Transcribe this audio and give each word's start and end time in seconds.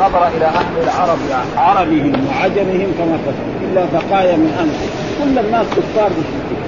نظر 0.00 0.28
إلى 0.36 0.46
أهل 0.46 0.74
العرب 0.84 1.18
عربهم 1.56 2.26
وعجمهم 2.28 2.92
فما 2.98 3.18
كفر. 3.26 3.44
إلا 3.64 3.84
بقايا 3.92 4.36
من 4.36 4.50
امس 4.62 4.80
كل 5.18 5.46
الناس 5.46 5.66
كفار 5.66 6.10
مشركين. 6.10 6.62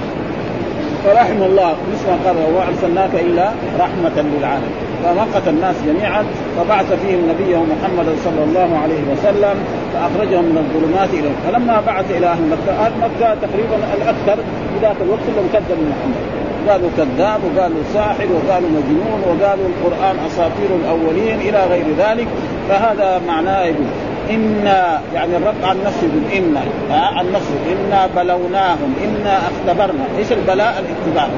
فرحم 1.03 1.43
الله. 1.43 1.75
مثل 1.93 2.07
ما 2.11 2.17
قال 2.25 2.35
وما 2.37 2.67
أرسلناك 2.67 3.15
الا 3.15 3.51
رحمة 3.79 4.21
للعالمين. 4.37 4.91
فمقت 5.03 5.47
الناس 5.47 5.75
جميعا 5.87 6.25
فبعث 6.57 6.93
فيهم 6.93 7.29
نبيه 7.29 7.57
محمد 7.57 8.15
صلى 8.25 8.43
الله 8.43 8.79
عليه 8.83 9.01
وسلم 9.11 9.55
فأخرجهم 9.93 10.43
من 10.43 10.57
الظلمات 10.57 11.09
إلى 11.13 11.29
فلما 11.45 11.81
بعث 11.87 12.11
إلى 12.11 12.27
أهل 12.27 12.41
مكة 12.49 12.85
أهل 12.85 12.91
مكة 13.01 13.35
تقريبا 13.35 13.75
الأكثر 13.97 14.35
في 14.35 14.79
ذاك 14.81 14.95
الوقت 15.01 15.19
كلهم 15.27 15.47
كذبوا 15.53 15.85
محمد. 15.89 16.40
قالوا 16.69 16.89
كذاب 16.97 17.39
وقالوا 17.43 17.83
ساحر 17.93 18.27
وقالوا 18.31 18.69
مجنون 18.69 19.21
وقالوا 19.27 19.65
القرآن 19.65 20.15
أساطير 20.27 20.69
الأولين 20.75 21.39
إلى 21.39 21.65
غير 21.65 21.85
ذلك. 21.97 22.27
فهذا 22.69 23.21
معناه 23.27 23.63
يقول 23.63 23.85
إنا 24.29 25.01
يعني 25.13 25.37
الرب 25.37 25.63
عن 25.63 25.77
نفسه 25.85 26.07
يقول 26.07 26.45
إنا 26.45 26.61
عن 26.91 27.31
نفسه 27.31 27.59
إنا 27.71 28.07
بلوناهم 28.15 28.93
إنا 29.03 29.37
أختبرنا. 29.37 30.03
إيش 30.17 30.31
البلاء؟ 30.31 30.83
الاختبار 30.83 31.29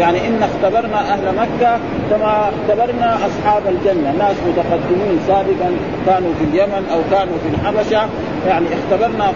يعني 0.00 0.28
إن 0.28 0.42
اختبرنا 0.42 1.00
أهل 1.14 1.34
مكة 1.36 1.78
كما 2.10 2.50
اختبرنا 2.50 3.18
أصحاب 3.26 3.62
الجنة. 3.68 4.14
ناس 4.18 4.36
متقدمين 4.48 5.18
سابقا 5.26 5.70
كانوا 6.06 6.30
في 6.38 6.44
اليمن 6.44 6.84
أو 6.92 7.00
كانوا 7.10 7.34
في 7.42 7.48
الحبشة. 7.54 8.08
يعني 8.48 8.66
اختبرنا 8.76 9.32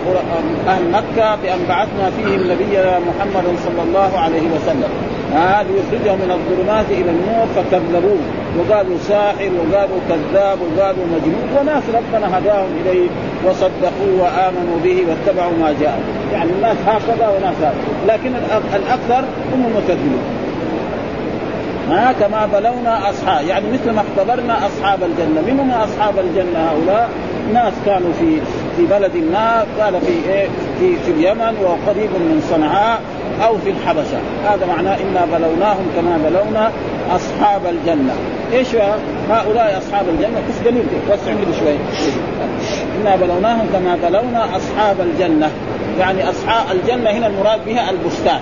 أهل 0.68 0.90
مكة 0.90 1.36
بأن 1.42 1.58
بعثنا 1.68 2.10
فيهم 2.16 2.40
نبينا 2.52 2.98
محمد 2.98 3.44
صلى 3.64 3.82
الله 3.82 4.18
عليه 4.18 4.42
وسلم. 4.56 4.90
هذا 5.34 5.66
يخرجهم 5.78 6.18
من 6.18 6.30
الظلمات 6.30 6.86
إلى 6.90 7.10
النور 7.10 7.46
فكذبوه. 7.56 8.22
وقالوا 8.58 8.98
ساحر 8.98 9.50
وقالوا 9.58 10.00
كذاب 10.08 10.58
وقالوا 10.60 11.04
مجنون. 11.14 11.48
وناس 11.60 11.82
ربنا 11.94 12.38
هداهم 12.38 12.70
إليه 12.80 13.08
وصدقوه 13.44 14.12
وآمنوا 14.20 14.78
به 14.84 15.04
واتبعوا 15.08 15.52
ما 15.60 15.74
جاء 15.80 16.00
يعني 16.32 16.50
الناس 16.50 16.76
هكذا 16.86 17.28
وناس 17.28 17.56
هكذا. 17.56 17.74
لكن 18.08 18.32
الأكثر 18.74 19.24
هم 19.54 19.66
المكذبون 19.66 20.22
ها 21.90 22.12
كما 22.12 22.46
بلونا 22.46 23.10
اصحاب 23.10 23.46
يعني 23.46 23.70
مثل 23.72 23.90
ما 23.90 24.02
اختبرنا 24.02 24.66
أصحاب 24.66 25.02
الجنة. 25.02 25.40
من 25.46 25.60
هم 25.60 25.70
أصحاب 25.70 26.18
الجنة 26.18 26.70
هؤلاء؟ 26.70 27.08
ناس 27.52 27.72
كانوا 27.86 28.12
في 28.12 28.40
في 28.76 28.86
بلد 28.86 29.16
ما 29.16 29.64
قال 29.80 30.00
في 30.00 30.30
إيه؟ 30.30 30.48
في 30.78 30.96
في 30.96 31.10
اليمن 31.10 31.56
وقريب 31.62 32.10
من 32.10 32.46
صنعاء 32.50 33.00
أو 33.44 33.58
في 33.58 33.70
الحبشة. 33.70 34.18
هذا 34.44 34.66
معناه 34.66 34.96
إنا 34.96 35.24
بلوناهم 35.24 35.86
كما 35.96 36.18
بلونا 36.24 36.70
أصحاب 37.10 37.66
الجنة. 37.66 38.14
إيش 38.52 38.68
هؤلاء 39.30 39.78
أصحاب 39.78 40.08
الجنة؟ 40.08 40.42
بس 40.48 40.68
قليل 40.68 40.84
وسع 41.08 41.32
كده 41.32 41.58
شوي. 41.58 41.76
إنا 43.02 43.16
بلوناهم 43.16 43.66
كما 43.72 43.98
بلونا 44.08 44.56
أصحاب 44.56 45.00
الجنة. 45.00 45.50
يعني 45.98 46.30
أصحاب 46.30 46.76
الجنة 46.76 47.10
هنا 47.10 47.26
المراد 47.26 47.64
بها 47.66 47.90
البستان. 47.90 48.40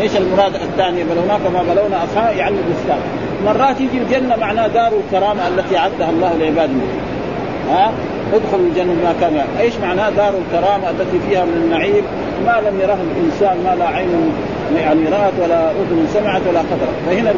إيش 0.00 0.16
المراد 0.16 0.54
الثاني؟ 0.54 1.04
بلونا 1.04 1.38
كما 1.38 1.62
بلونا 1.62 2.04
اصحاب 2.04 2.36
يعني 2.36 2.56
البستان 2.56 2.98
مرات 3.44 3.80
يجي 3.80 3.98
الجنة 3.98 4.36
معناه 4.36 4.66
دار 4.66 4.92
الكرامة 4.92 5.48
التي 5.48 5.78
أعدها 5.78 6.10
الله 6.10 6.36
لعباده. 6.36 6.72
ها؟ 7.70 7.92
ادخلوا 8.34 8.66
الجنة 8.68 8.92
ما 8.92 9.14
كان 9.20 9.44
إيش 9.60 9.76
معناه 9.76 10.10
دار 10.10 10.32
الكرامة 10.38 10.90
التي 10.90 11.18
فيها 11.28 11.44
من 11.44 11.52
النعيم؟ 11.52 12.04
ما 12.46 12.60
لم 12.68 12.80
يره 12.80 12.98
الإنسان 13.10 13.56
ما 13.64 13.74
لا 13.78 13.88
عين 13.88 14.32
يعني 14.76 15.04
رأت 15.08 15.32
ولا 15.42 15.70
أذن 15.70 16.06
سمعت 16.14 16.40
ولا 16.50 16.60
قدرت 16.60 16.96
فهنا 17.06 17.32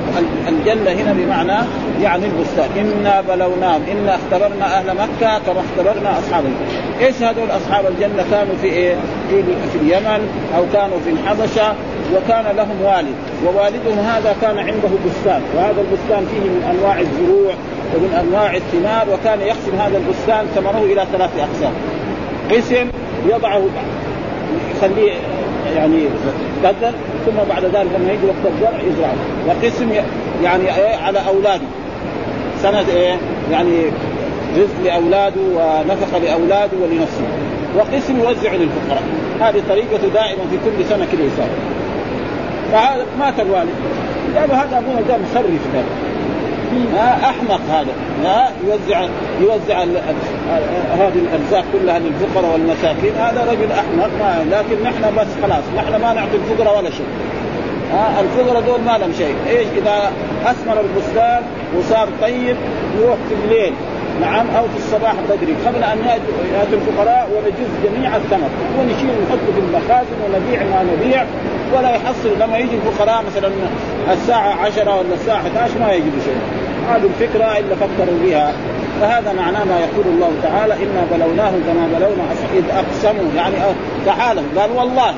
الجنة 0.48 0.91
هنا 0.91 1.12
بمعنى 1.12 1.67
يعني 2.02 2.24
البستان. 2.27 2.69
إنا 2.78 3.20
بلوناهم 3.20 3.83
إنا 3.92 4.14
اختبرنا 4.14 4.78
أهل 4.78 4.86
مكة 4.86 5.39
كما 5.39 5.61
اختبرنا 5.61 6.19
أصحاب 6.19 6.45
الجنة. 6.45 7.06
إيش 7.06 7.22
هذول 7.22 7.50
أصحاب 7.50 7.86
الجنة؟ 7.86 8.24
كانوا 8.30 8.55
في 8.62 8.67
إيه؟ 8.67 8.95
في, 9.30 9.42
في 9.42 9.78
اليمن 9.83 10.28
أو 10.56 10.62
كانوا 10.72 10.98
في 11.05 11.11
الحبشة 11.11 11.74
وكان 12.16 12.56
لهم 12.56 12.83
والد 12.84 13.14
ووالدهم 13.46 13.98
هذا 13.98 14.36
كان 14.42 14.58
عنده 14.58 14.89
بستان 15.07 15.42
وهذا 15.57 15.80
البستان 15.80 16.27
فيه 16.30 16.40
من 16.40 16.62
أنواع 16.70 17.01
الزروع 17.01 17.55
ومن 17.95 18.14
أنواع 18.20 18.57
الثمار 18.57 19.07
وكان 19.14 19.40
يقسم 19.40 19.74
هذا 19.79 19.96
البستان 19.96 20.46
ثمره 20.55 20.84
إلى 20.84 21.07
ثلاث 21.12 21.30
أقسام. 21.39 21.73
قسم 22.51 22.90
يضعه 23.29 23.62
يخليه 24.77 25.12
يعني 25.77 26.01
بذر 26.62 26.92
ثم 27.27 27.36
بعد 27.48 27.64
ذلك 27.64 27.89
لما 27.98 28.13
يجي 28.13 28.27
وقت 28.27 28.52
الزرع 28.55 28.80
يزرعه. 28.89 29.14
وقسم 29.48 29.92
يعني 30.45 30.77
إيه 30.77 30.96
على 30.96 31.18
أولاده. 31.29 31.67
سنه 32.63 32.84
إيه 32.96 33.17
يعني 33.52 33.84
رزق 34.57 34.84
لأولاده 34.84 35.40
ونفقة 35.40 36.18
لأولاده 36.18 36.77
ولنفسه. 36.83 37.24
وقسم 37.79 38.18
يوزع 38.18 38.52
للفقراء. 38.52 39.02
هذه 39.40 39.63
طريقته 39.68 40.08
دائما 40.14 40.42
في 40.51 40.57
كل 40.64 40.84
سنة 40.89 41.07
كذا 41.13 41.23
يساوي 41.23 41.80
مات 43.19 43.41
الوالد 43.41 43.75
قالوا 44.36 44.55
هذا 44.55 44.79
ابونا 44.79 45.01
ده 45.01 45.19
مخرف 45.19 45.61
ده 46.92 47.01
أحمق 47.01 47.61
هذا. 47.70 47.92
ها 48.25 48.53
يوزع 48.64 49.08
يوزع 49.41 49.83
هذه 50.98 51.13
الأرزاق 51.14 51.64
كلها 51.73 51.98
للفقراء 51.98 52.53
والمساكين. 52.53 53.13
هذا 53.19 53.47
رجل 53.51 53.73
أحمق. 53.73 54.11
ما 54.20 54.45
لكن 54.51 54.83
نحن 54.83 55.17
بس 55.17 55.27
خلاص. 55.42 55.64
نحن 55.77 56.03
ما 56.03 56.13
نعطي 56.13 56.36
الفقراء 56.36 56.79
ولا 56.79 56.91
شيء. 56.91 57.07
ها؟ 57.92 58.20
الفقراء 58.20 58.63
دول 58.63 58.81
ما 58.81 58.98
لهم 58.98 59.13
شيء. 59.13 59.35
إيش؟ 59.48 59.67
إذا 59.77 60.13
أثمر 60.47 60.81
البستان 60.81 61.42
وصار 61.79 62.08
طيب 62.23 62.57
يروح 63.01 63.17
في 63.29 63.35
الليل. 63.45 63.73
نعم 64.20 64.47
أو 64.57 64.63
في 64.63 64.77
الصباح 64.77 65.14
بدري 65.31 65.55
قبل 65.67 65.85
أن 65.85 65.98
يأتي 66.55 66.75
الفقراء 66.75 67.29
ونجز 67.35 67.70
جميع 67.85 68.17
الثمر. 68.17 68.51
ونشيل 68.79 69.11
ونحطه 69.11 69.53
في 69.55 69.61
المخازن 69.61 70.17
ونبيع 70.25 70.63
ما 70.63 70.85
نبيع 70.92 71.25
ولا 71.75 71.91
يحصل 71.91 72.39
لما 72.41 72.58
يجي 72.58 72.77
الفقراء 72.77 73.25
مثلا 73.27 73.51
الساعة 74.13 74.55
10 74.67 74.97
ولا 74.97 75.14
الساعة 75.14 75.36
11 75.36 75.79
ما 75.81 75.92
يجدوا 75.92 76.20
شيء 76.25 76.41
هذه 76.91 77.05
الفكرة 77.05 77.45
إلا 77.45 77.75
فكروا 77.77 78.19
بها. 78.25 78.53
فهذا 79.01 79.33
معناه 79.33 79.64
ما 79.64 79.81
يقول 79.81 80.07
الله 80.07 80.31
تعالى 80.42 80.75
إنا 80.75 81.02
بلوناهم 81.13 81.61
كما 81.67 81.98
بلونا 81.98 82.25
إذ 82.55 82.64
أقسموا 82.70 83.31
يعني 83.37 83.55
تعالوا 84.07 84.42
قال 84.58 84.70
والله 84.77 85.14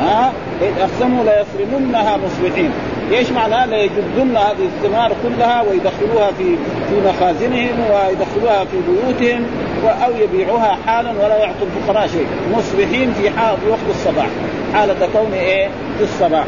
ها 0.00 0.32
إذ 0.62 0.80
أقسموا 0.80 1.24
ليصرمنها 1.24 2.16
مصبحين. 2.16 2.70
إيش 3.12 3.30
معناه؟ 3.30 3.66
ليجدن 3.66 4.36
هذه 4.36 4.68
الثمار 4.76 5.12
كلها 5.22 5.62
ويدخلوها 5.62 6.30
في 6.38 6.56
في 6.88 7.08
مخازنهم 7.08 7.80
ويدخلوها 7.80 8.64
في 8.64 8.76
بيوتهم 8.88 9.46
أو 10.04 10.10
يبيعوها 10.16 10.78
حالا 10.86 11.10
ولا 11.10 11.36
يعطوا 11.36 11.66
الفقراء 11.66 12.06
شيء. 12.06 12.26
مصبحين 12.52 13.12
في 13.12 13.30
حال 13.30 13.56
في 13.56 13.70
وقت 13.70 13.80
الصباح. 13.90 14.26
حالة 14.74 15.08
كون 15.12 15.32
إيه؟ 15.32 15.68
في 15.98 16.04
الصباح. 16.04 16.44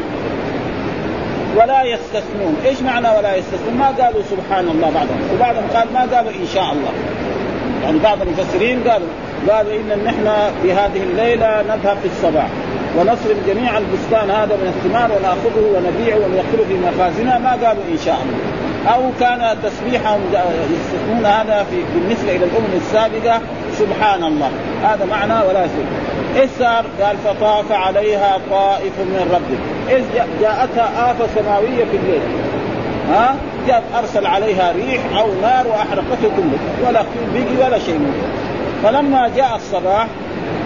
ولا 1.57 1.83
يستثنون. 1.83 2.55
إيش 2.65 2.81
معنى 2.81 3.07
ولا 3.09 3.35
يستثنون؟ 3.35 3.77
ما 3.77 3.87
قالوا 3.87 4.21
سبحان 4.31 4.67
الله 4.67 4.89
بعضهم. 4.89 5.19
وبعضهم 5.35 5.63
قال 5.73 5.87
ما 5.93 6.15
قالوا 6.15 6.31
إن 6.31 6.47
شاء 6.53 6.63
الله. 6.63 6.91
يعني 7.83 7.99
بعض 7.99 8.21
المفسرين 8.21 8.83
قالوا 8.83 9.07
قالوا 9.49 9.73
إن 9.73 10.03
نحن 10.05 10.51
في 10.61 10.73
هذه 10.73 11.03
الليلة 11.03 11.61
نذهب 11.61 11.97
في 11.97 12.07
الصباح. 12.07 12.47
ونصرف 12.97 13.37
جميع 13.47 13.77
البستان 13.77 14.29
هذا 14.29 14.55
من 14.55 14.73
الثمار 14.75 15.11
ونأخذه 15.11 15.65
ونبيعه 15.75 16.17
وندخله 16.17 16.65
في 16.67 16.77
مخازنها 16.87 17.37
ما 17.37 17.51
قالوا 17.51 17.83
إن 17.91 17.97
شاء 18.05 18.19
الله. 18.23 18.65
أو 18.93 19.01
كان 19.19 19.57
تسبيحهم 19.63 20.21
يستثنون 20.73 21.25
هذا 21.25 21.65
في 21.71 21.83
بالنسبة 21.95 22.35
إلى 22.35 22.45
الأمم 22.45 22.73
السابقة 22.75 23.41
سبحان 23.79 24.23
الله. 24.23 24.49
هذا 24.83 25.05
معنى 25.05 25.47
ولا 25.47 25.67
شيء 25.67 25.85
إيش 26.41 26.49
صار؟ 26.59 26.85
قال 27.01 27.17
فطاف 27.25 27.71
عليها 27.71 28.37
طائف 28.51 28.99
من 28.99 29.31
ربك 29.33 29.93
إيش 29.95 30.03
جاءتها 30.41 31.11
آفة 31.11 31.27
سماوية 31.35 31.85
في 31.91 31.97
الليل. 31.97 32.21
ها؟ 33.09 33.35
جاء 33.67 33.83
أرسل 33.99 34.25
عليها 34.25 34.71
ريح 34.71 35.01
أو 35.17 35.27
نار 35.41 35.67
وأحرقته 35.67 36.29
كله. 36.37 36.87
ولا 36.87 37.03
بقي 37.33 37.67
ولا 37.67 37.79
شيء 37.79 37.97
منه. 37.97 38.23
فلما 38.83 39.31
جاء 39.35 39.55
الصباح 39.55 40.07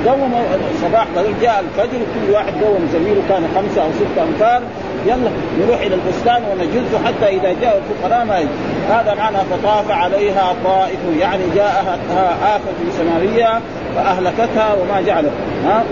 قوم 0.07 0.33
الصباح 0.75 1.05
جاء 1.41 1.59
الفجر 1.59 1.99
كل 1.99 2.33
واحد 2.33 2.53
قوم 2.63 2.89
زميله 2.93 3.21
كان 3.29 3.43
خمسة 3.55 3.81
أو 3.81 3.89
ستة 3.91 4.23
امتار 4.23 4.61
يلا 5.05 5.31
نروح 5.59 5.81
إلى 5.81 5.95
البستان 5.95 6.43
ونجز 6.51 6.95
حتى 7.05 7.25
إذا 7.25 7.55
جاء 7.61 7.81
الفقراء 7.81 8.25
ما 8.25 8.47
هذا 8.89 9.13
معنى 9.13 9.37
فطاف 9.37 9.91
عليها 9.91 10.55
طائف 10.65 10.99
يعني 11.19 11.43
جاءها 11.55 11.97
آفة 12.55 12.97
سماوية 12.97 13.59
فأهلكتها 13.95 14.73
وما 14.73 15.01
جعلت. 15.01 15.31
ها؟ 15.65 15.83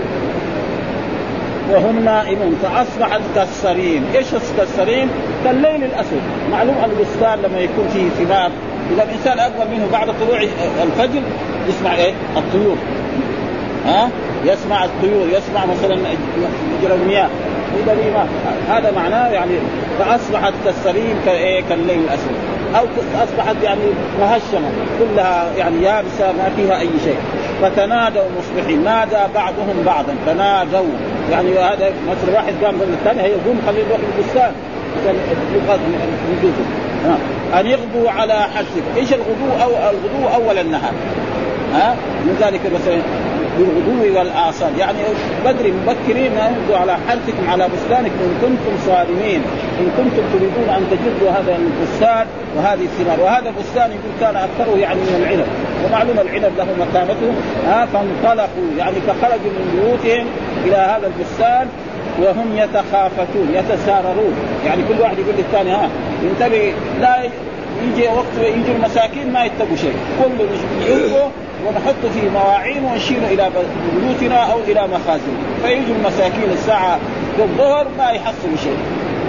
وهم 1.72 2.04
نائمون. 2.04 2.58
فأصبحت 2.62 3.20
كالسرين، 3.34 4.04
إيش 4.14 4.26
كالسرين؟ 4.56 5.08
كالليل 5.44 5.84
الأسود، 5.84 6.22
معلوم 6.50 6.76
البستان 6.84 7.38
لما 7.38 7.58
يكون 7.60 7.88
فيه 7.88 8.24
ثمار 8.24 8.50
إذا 8.94 9.02
الإنسان 9.02 9.38
أكبر 9.38 9.64
منه 9.64 9.88
بعد 9.92 10.06
طلوع 10.06 10.42
الفجر 10.82 11.22
يسمع 11.68 11.94
إيه؟ 11.94 12.12
الطيور. 12.36 12.76
ها؟ 13.88 14.10
يسمع 14.44 14.84
الطيور 14.84 15.28
يسمع 15.28 15.66
مثلا 15.66 15.96
مجرى 16.80 16.94
المياه. 16.94 17.28
هذا 18.68 18.92
معناه 18.96 19.28
يعني 19.28 19.52
فأصبحت 19.98 20.52
كالسرير 20.64 21.16
كايه 21.26 21.62
كالليل 21.68 21.98
الأسود. 21.98 22.34
أو 22.76 22.84
أصبحت 23.22 23.56
يعني 23.62 23.80
مهشمة 24.20 24.68
كلها 24.98 25.50
يعني 25.56 25.82
يابسة 25.82 26.32
ما 26.32 26.50
فيها 26.56 26.80
أي 26.80 26.88
شيء. 27.04 27.18
فتنادوا 27.62 28.22
مصبحين. 28.38 28.84
نادى 28.84 29.32
بعضهم 29.34 29.82
بعضا. 29.86 30.14
تنادوا. 30.26 30.92
يعني 31.32 31.50
هذا 31.58 31.92
مثلا 32.08 32.34
واحد 32.34 32.52
قام 32.64 32.74
من 32.74 32.98
الثاني 33.00 33.22
هيقوم 33.22 33.60
خليه 33.66 33.84
يروح 33.84 33.98
البستان. 34.16 34.52
عشان 35.02 35.14
أن 37.54 37.66
يغدوا 37.66 38.10
على 38.10 38.34
حسب 38.34 38.82
إيش 38.96 39.12
الغدو 39.12 39.62
أو 39.62 39.70
الغدو 39.70 40.34
أول 40.34 40.58
النهار؟ 40.58 40.92
ها؟ 41.74 41.96
من 42.24 42.36
ذلك 42.40 42.60
مثلا 42.74 42.98
بالغدو 43.58 44.18
والاعصال 44.18 44.78
يعني 44.78 44.98
بدري 45.44 45.72
مبكرين 45.72 46.32
يغدوا 46.32 46.76
على 46.76 46.96
حرثكم 47.08 47.50
على 47.50 47.68
بستانكم 47.68 48.18
إن 48.28 48.34
كنتم 48.42 48.74
صارمين. 48.86 49.42
إن 49.80 49.88
كنتم 49.96 50.22
تريدون 50.32 50.68
أن 50.76 50.82
تجدوا 50.90 51.30
هذا 51.30 51.56
البستان 51.56 52.26
وهذه 52.56 52.84
الثمار. 52.90 53.20
وهذا 53.20 53.48
البستان 53.48 53.90
يقول 53.90 54.12
كان 54.20 54.36
أكثره 54.36 54.78
يعني 54.78 55.00
من 55.00 55.14
العنب. 55.22 55.46
ومعلوم 55.84 56.18
العنب 56.20 56.52
له 56.58 56.66
مكانته 56.84 57.32
ها 57.66 57.86
فانطلقوا. 57.92 58.68
يعني 58.78 58.96
فخرجوا 59.06 59.52
من 59.56 59.66
بيوتهم 59.74 60.26
إلى 60.64 60.76
هذا 60.76 61.06
البستان 61.06 61.66
وهم 62.22 62.56
يتخافتون 62.56 63.48
يتساررون 63.54 64.34
يعني 64.66 64.82
كل 64.88 65.00
واحد 65.02 65.18
يقول 65.18 65.34
للثاني 65.38 65.70
ها 65.70 65.88
انتبه 66.22 66.72
لا 67.00 67.22
يجي 67.82 68.08
وقت 68.08 68.34
يجي 68.38 68.72
المساكين 68.76 69.32
ما 69.32 69.44
يتقوا 69.44 69.76
شيء. 69.76 69.96
كله 70.18 70.46
نشوفه 70.52 71.30
ونحط 71.66 72.12
فيه 72.14 72.28
مواعين 72.28 72.84
ونشيل 72.84 73.24
إلى 73.24 73.50
بيوتنا 74.00 74.52
أو 74.52 74.58
إلى 74.58 74.82
مخازن. 74.86 75.34
فيجوا 75.62 75.94
المساكين 75.96 76.50
الساعة 76.52 76.98
في 77.36 77.42
الظهر 77.42 77.86
ما 77.98 78.10
يحصلوا 78.10 78.56
شيء. 78.62 78.78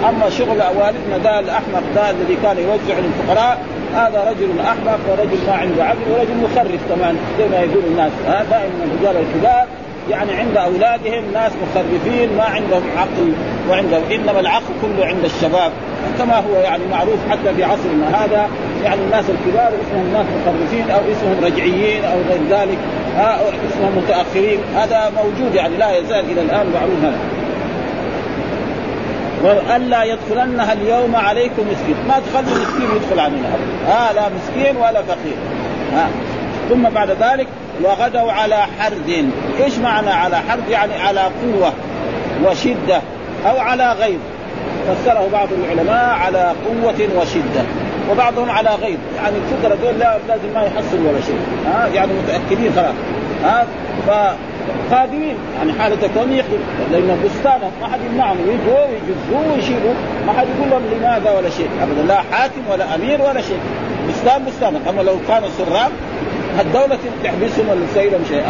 أما 0.08 0.30
شغل 0.30 0.62
والدنا 0.78 1.18
ده 1.24 1.40
الأحمق 1.40 1.82
ده 1.94 2.10
الذي 2.10 2.36
كان 2.42 2.56
يوزع 2.58 2.98
للفقراء 2.98 3.58
هذا 3.94 4.30
رجل 4.30 4.60
أحمق 4.60 4.98
ورجل 5.08 5.38
ما 5.46 5.52
عنده 5.52 5.84
عقل 5.84 5.98
ورجل 6.10 6.36
مخرف 6.42 6.80
كمان 6.88 7.16
زي 7.38 7.48
ما 7.48 7.56
يقول 7.56 7.84
الناس. 7.90 8.12
دائما 8.50 8.84
الرجال 8.84 9.22
الكبار 9.22 9.66
يعني 10.10 10.32
عند 10.32 10.56
أولادهم 10.56 11.24
ناس 11.32 11.52
مخرفين 11.62 12.36
ما 12.36 12.44
عندهم 12.44 12.82
عقل 12.96 13.32
وعندهم 13.70 14.02
إنما 14.12 14.40
العقل 14.40 14.72
كله 14.82 15.06
عند 15.06 15.24
الشباب 15.24 15.72
كما 16.18 16.36
هو 16.36 16.60
يعني 16.64 16.82
معروف 16.90 17.18
حتى 17.30 17.54
في 17.56 17.64
عصرنا 17.64 18.24
هذا. 18.24 18.48
يعني 18.84 19.00
الناس 19.00 19.24
الكبار 19.30 19.68
اسمهم 19.68 20.12
ناس 20.12 20.26
مخرفين 20.26 20.90
أو 20.90 21.00
اسمهم 21.12 21.44
رجعيين 21.44 22.04
أو 22.04 22.18
غير 22.30 22.40
ذلك. 22.50 22.78
أو 23.18 23.46
اسمهم 23.70 23.96
متأخرين. 23.96 24.58
هذا 24.76 25.12
موجود 25.16 25.54
يعني 25.54 25.76
لا 25.76 25.98
يزال 25.98 26.24
إلى 26.30 26.40
الآن 26.40 26.66
معروف 26.74 27.04
هذا. 27.04 27.18
وألا 29.42 30.04
يدخلنها 30.04 30.72
اليوم 30.72 31.16
عليكم 31.16 31.62
مسكين. 31.72 31.96
ما 32.08 32.14
تخلوا 32.18 32.62
مسكين 32.62 32.88
يدخل 32.96 33.20
علينا. 33.20 33.48
ها 33.88 34.12
لا 34.12 34.22
مسكين 34.28 34.76
ولا 34.76 35.02
فقير. 35.02 35.36
ها. 35.94 36.08
ثم 36.70 36.82
بعد 36.82 37.10
ذلك 37.10 37.46
وغدوا 37.82 38.32
على 38.32 38.56
حرد. 38.56 39.30
إيش 39.64 39.78
معنى 39.78 40.10
على 40.10 40.36
حرد؟ 40.36 40.68
يعني 40.70 40.92
على 40.94 41.20
قوة 41.20 41.72
وشدة 42.44 43.00
أو 43.46 43.58
على 43.58 43.92
غيظ. 43.92 44.20
فسره 44.88 45.28
بعض 45.32 45.48
العلماء 45.52 46.14
على 46.14 46.52
قوة 46.66 47.08
وشدة. 47.20 47.64
وبعضهم 48.10 48.50
على 48.50 48.70
غيظ 48.70 48.98
يعني 49.16 49.36
الفقراء 49.36 49.76
دول 49.82 49.98
لا 49.98 50.18
لازم 50.28 50.54
ما 50.54 50.62
يحصل 50.62 50.98
ولا 51.06 51.20
شيء. 51.20 51.40
ها؟ 51.66 51.86
يعني 51.94 52.12
متأكدين 52.12 52.72
خلاص. 52.76 52.94
ها؟ 53.44 53.66
فقادرين 54.06 55.36
يعني 55.58 55.72
حالة 55.72 56.08
كون 56.14 56.32
يخدم 56.32 56.58
لأن 56.92 57.20
بستانه 57.24 57.70
ما 57.80 57.86
حد 57.88 58.00
يمنعهم. 58.10 58.38
يجوا 58.38 58.80
ويجزوه 58.80 59.54
ويشيلوا. 59.54 59.94
ما 60.26 60.32
حد 60.32 60.46
يقول 60.56 60.70
لهم 60.70 60.82
لماذا 60.92 61.30
ولا 61.30 61.50
شيء. 61.50 61.68
أبدا. 61.82 62.02
لا 62.02 62.22
حاكم 62.32 62.60
ولا 62.70 62.94
أمير 62.94 63.22
ولا 63.22 63.40
شيء. 63.40 63.58
بستان 64.08 64.44
بستانه 64.44 64.80
أما 64.90 65.02
لو 65.02 65.16
كانوا 65.28 65.48
سراب 65.58 65.92
الدولة 66.60 66.98
تحبسهم 67.24 67.68
ولا 67.68 68.04
لهم 68.10 68.24
شيء. 68.28 68.42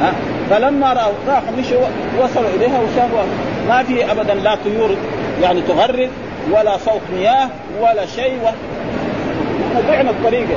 ها؟ 0.00 0.12
فلما 0.50 0.92
رأوا 0.92 1.12
راحوا 1.28 1.56
مشوا 1.58 1.88
وصلوا 2.22 2.50
إليها 2.56 2.80
وشافوا 2.80 3.22
ما 3.68 3.82
في 3.82 4.12
أبدا 4.12 4.34
لا 4.34 4.54
طيور 4.64 4.90
يعني 5.42 5.62
تغرد 5.62 6.10
ولا 6.52 6.76
صوت 6.76 7.00
مياه 7.16 7.48
ولا 7.80 8.06
شيء. 8.06 8.38
و... 9.76 9.90
ضعنا 9.90 10.10
الطريقة 10.10 10.56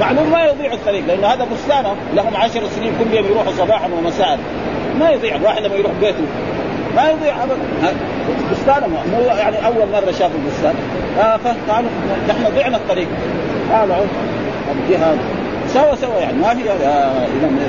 معلوم 0.00 0.30
ما 0.30 0.44
يضيع 0.44 0.72
الطريق 0.72 1.06
لأن 1.06 1.24
هذا 1.24 1.46
بستانهم 1.52 1.96
لهم 2.14 2.36
عشر 2.36 2.62
سنين 2.76 2.92
كل 2.98 3.16
يوم 3.16 3.26
يروحوا 3.26 3.52
صباحا 3.52 3.88
ومساء. 3.98 4.38
ما 5.00 5.10
يضيع 5.10 5.36
الواحد 5.36 5.62
لما 5.62 5.74
يروح 5.74 5.92
بيته. 6.00 6.24
ما 6.96 7.10
يضيع 7.10 7.34
ابدا. 7.42 7.56
بستانهم 8.52 8.92
مو 8.92 9.20
يعني 9.20 9.66
أول 9.66 9.88
مرة 9.92 10.12
شافوا 10.18 10.38
البستان. 10.44 10.74
آه 11.20 11.36
فقالوا 11.36 11.90
نحن 12.28 12.56
ضعنا 12.56 12.76
الطريق. 12.76 13.08
قالوا 13.72 13.96
الجهاد 14.74 15.18
سوا 15.68 15.94
سوا 15.94 16.20
يعني 16.20 16.38
ما 16.38 16.54
في 16.54 16.70
آه 16.70 17.26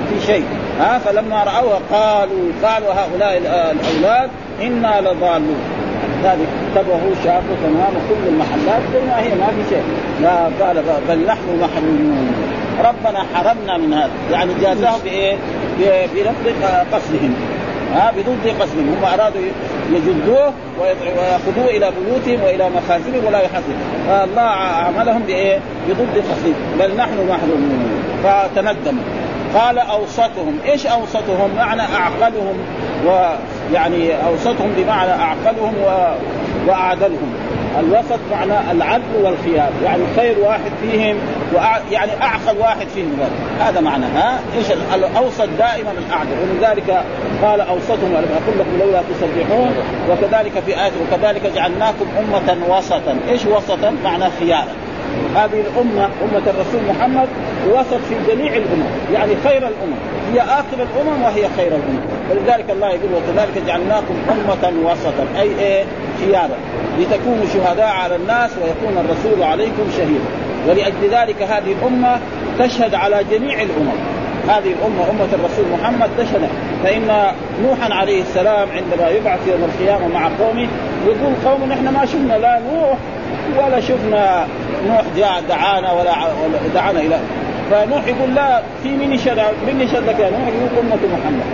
في 0.10 0.26
شيء. 0.26 0.46
ها 0.80 0.96
آه 0.96 1.00
فلما 1.00 1.44
رأوها 1.44 1.80
قالوا 1.92 2.52
قالوا 2.64 2.94
هؤلاء 2.94 3.38
الأولاد 3.72 4.30
إنا 4.62 5.02
لضالون. 5.02 5.62
ذلك 6.24 6.48
انتبهوا 6.76 7.16
شافوا 7.24 7.56
تمام 7.64 7.94
كل 8.10 8.28
المحلات 8.28 8.82
زي 8.94 9.00
ما 9.08 9.20
هي 9.20 9.36
ما 9.36 9.48
في 9.48 9.70
شيء. 9.70 9.84
لا 10.22 10.66
قال 10.66 10.84
بل 11.10 11.26
نحن 11.26 11.60
محرومون. 11.62 12.34
ربنا 12.80 13.26
حرمنا 13.34 13.78
من 13.78 13.94
هذا. 13.94 14.12
يعني 14.32 14.54
جازاهم 14.62 15.00
بإيه؟ 15.04 15.38
بنقض 16.14 16.56
قصدهم. 16.94 17.36
ها 17.96 18.12
بضد 18.12 18.62
قصدهم. 18.62 18.90
هم 18.90 19.06
أرادوا 19.14 19.42
يجدوه 19.92 20.54
ويأخذوه 20.82 21.66
إلى 21.66 21.92
بيوتهم 21.92 22.44
وإلى 22.44 22.70
مخازنهم 22.70 23.26
ولا 23.26 23.42
يحصل 23.42 23.74
فالله 24.08 24.42
عملهم 24.42 25.24
بإيه؟ 25.24 25.60
بضد 25.90 26.24
قصدهم. 26.32 26.56
بل 26.80 26.96
نحن 26.96 27.28
محرومون. 27.30 28.04
فتندموا 28.24 29.04
قال 29.56 29.80
أوسطهم. 29.80 30.58
إيش 30.66 30.88
أوسطهم؟ 30.88 31.50
معنى 31.58 31.82
أعقلهم 31.82 32.58
ويعني 33.06 34.26
أوسطهم 34.28 34.74
بمعنى 34.78 35.12
أعقلهم 35.12 35.74
و... 35.86 36.14
وأعدلهم. 36.68 37.34
الوسط 37.80 38.20
معنى 38.32 38.72
العدل 38.72 39.16
والخيار 39.24 39.70
يعني 39.84 40.04
خير 40.16 40.36
واحد 40.40 40.72
فيهم 40.82 41.16
وأع... 41.54 41.80
يعني 41.92 42.12
اعقل 42.22 42.58
واحد 42.60 42.88
فيهم. 42.96 43.20
هذا 43.60 43.80
معنى 43.80 44.06
ها؟ 44.06 44.40
إيش 44.58 44.66
الأوسط 44.96 45.48
دائما 45.58 45.92
الأعدل. 46.08 46.32
ولذلك 46.42 47.04
قال 47.44 47.62
أوسطهم 47.62 48.14
ولم 48.14 48.30
أقول 48.44 48.60
لكم 48.60 48.80
لولا 48.80 49.02
تسبحون. 49.02 49.72
وكذلك 50.12 50.52
في 50.66 50.84
آية 50.84 50.92
وكذلك 51.02 51.52
جعلناكم 51.56 52.06
أمة 52.20 52.58
وسطا. 52.70 53.18
إيش 53.30 53.46
وسطا؟ 53.46 53.96
معنى 54.04 54.26
خيارا 54.40 54.74
هذه 55.36 55.62
الأمة 55.62 56.06
أمة 56.06 56.44
الرسول 56.48 56.82
محمد 56.90 57.28
وسط 57.70 58.00
في 58.10 58.16
جميع 58.34 58.54
الأمم. 58.54 58.86
يعني 59.14 59.36
خير 59.44 59.58
الأمم. 59.58 59.96
هي 60.34 60.42
آخر 60.42 60.78
الأمم 60.78 61.24
وهي 61.24 61.48
خير 61.58 61.68
الأمم. 61.68 62.00
ولذلك 62.32 62.66
الله 62.70 62.88
يقول 62.88 63.10
وكذلك 63.16 63.68
جعلناكم 63.68 64.16
أمة 64.30 64.92
وسطا. 64.92 65.26
أي 65.40 65.50
إيه؟ 65.60 65.84
خيارا 66.26 66.58
لتكونوا 67.00 67.46
شهداء 67.54 67.88
على 67.88 68.16
الناس 68.16 68.52
ويكون 68.52 69.06
الرسول 69.06 69.44
عليكم 69.44 69.84
شهيدا. 69.98 70.26
ولأجل 70.68 71.10
ذلك 71.12 71.42
هذه 71.42 71.76
الأمة 71.82 72.20
تشهد 72.60 72.96
على 72.96 73.24
جميع 73.32 73.62
الأمم. 73.62 73.98
هذه 74.48 74.74
الأمة 74.80 75.10
أمة 75.10 75.34
الرسول 75.34 75.66
محمد 75.74 76.10
تشهد. 76.18 76.50
فإن 76.84 77.34
نوحا 77.64 77.94
عليه 77.94 78.22
السلام 78.22 78.70
عندما 78.72 79.10
يبعث 79.10 79.48
يوم 79.48 79.64
القيامة 79.64 80.08
مع 80.08 80.30
قومه 80.40 80.68
يقول 81.06 81.34
قوم 81.46 81.70
نحن 81.70 81.88
ما 81.88 82.06
شفنا 82.06 82.34
لا 82.34 82.60
نوح 82.74 82.98
ولا 83.58 83.80
شفنا 83.80 84.48
نوح 84.88 85.04
جاء 85.18 85.44
دعانا 85.50 85.92
ولا 85.92 86.14
دعانا 86.74 87.00
إلى 87.00 87.20
فنوح 87.72 88.08
يقول 88.08 88.36
لا 88.36 88.62
في 88.84 88.90
من 88.90 89.14
يشهد 89.14 89.38
من 89.68 89.82
يشهد 89.82 90.04
لك 90.10 90.20
يا 90.20 90.30
نوح؟ 90.30 90.48
يقول 90.48 90.86
أمة 90.86 90.96
محمد. 90.96 91.46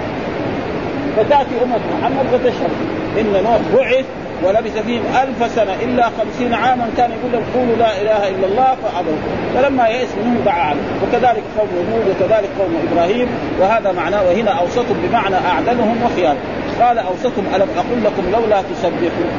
فتأتي 1.18 1.64
أمة 1.64 1.80
محمد 2.00 2.26
فتشهد. 2.32 2.72
إن 3.20 3.44
نوح 3.44 3.58
بعث 3.74 4.06
ولبث 4.44 4.78
فيهم 4.86 5.04
ألف 5.24 5.52
سنة 5.56 5.74
إلا 5.84 6.04
خمسين 6.04 6.54
عاما 6.54 6.90
كان 6.98 7.12
يقول 7.12 7.32
لهم 7.34 7.44
قولوا 7.56 7.76
لا 7.76 8.02
إله 8.02 8.28
إلا 8.30 8.46
الله 8.48 8.76
فأبوا. 8.84 9.18
فلما 9.56 9.88
يئس 9.88 10.10
منهم 10.24 10.42
دعا 10.46 10.76
وكذلك 11.04 11.44
قوم 11.58 11.70
هود 11.94 12.06
وكذلك 12.10 12.50
قوم 12.60 12.88
إبراهيم 12.92 13.28
وهذا 13.60 13.92
معناه 13.92 14.24
وهنا 14.24 14.52
أوسطهم 14.52 14.98
بمعنى 15.04 15.36
أعدلهم 15.36 16.04
وخيار 16.06 16.36
قال 16.82 16.98
أوسطهم 16.98 17.46
ألم 17.56 17.68
أقل 17.78 18.04
لكم 18.04 18.24
لولا 18.32 18.62
تسبحون. 18.62 19.32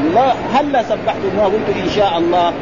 الله 0.00 0.32
هلا 0.54 0.82
سبحتم؟ 0.82 1.30
ما 1.36 1.44
قلت 1.44 1.68
إن 1.84 1.90
شاء 1.96 2.18
الله. 2.18 2.52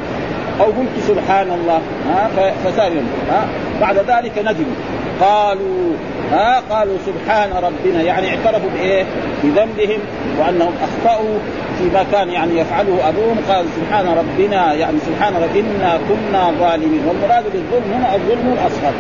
أو 0.60 0.64
قلت 0.64 0.96
سبحان 1.08 1.50
الله. 1.50 1.80
ها؟ 2.08 2.52
فسالم 2.64 3.06
ها؟ 3.30 3.46
بعد 3.80 3.96
ذلك 3.96 4.38
ندموا 4.38 4.76
قالوا 5.20 5.92
ها 6.32 6.62
قالوا 6.70 6.96
سبحان 7.06 7.50
ربنا 7.52 8.02
يعني 8.02 8.28
اعترفوا 8.28 8.70
بإيه؟ 8.74 9.04
بذنبهم 9.44 9.98
وأنهم 10.38 10.72
أخطأوا 10.82 11.38
فيما 11.78 12.04
كان 12.12 12.28
يعني 12.30 12.58
يفعله 12.58 13.08
أبوهم. 13.08 13.36
قال 13.48 13.64
سبحان 13.76 14.06
ربنا 14.08 14.74
يعني 14.74 14.98
سبحان 14.98 15.34
ربنا 15.34 15.98
كنا 16.08 16.52
ظالمين. 16.60 17.02
والمراد 17.08 17.44
بالظلم 17.52 17.92
هنا 17.92 18.14
الظلم 18.14 18.52
الأصغر. 18.52 18.92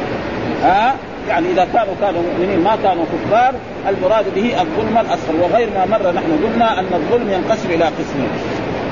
ها؟ 0.64 0.94
يعني 1.28 1.50
إذا 1.50 1.68
كانوا 1.74 1.94
كانوا 2.00 2.22
مؤمنين 2.22 2.60
ما 2.64 2.76
كانوا 2.82 3.04
كفار 3.04 3.54
المراد 3.88 4.24
به 4.34 4.60
الظلم 4.60 4.98
الأصغر. 4.98 5.34
وغير 5.42 5.68
ما 5.74 5.86
مر 5.86 6.12
نحن 6.12 6.38
قلنا 6.44 6.80
أن 6.80 6.86
الظلم 6.94 7.30
ينقسم 7.30 7.70
إلى 7.70 7.84
قسمين. 7.84 8.30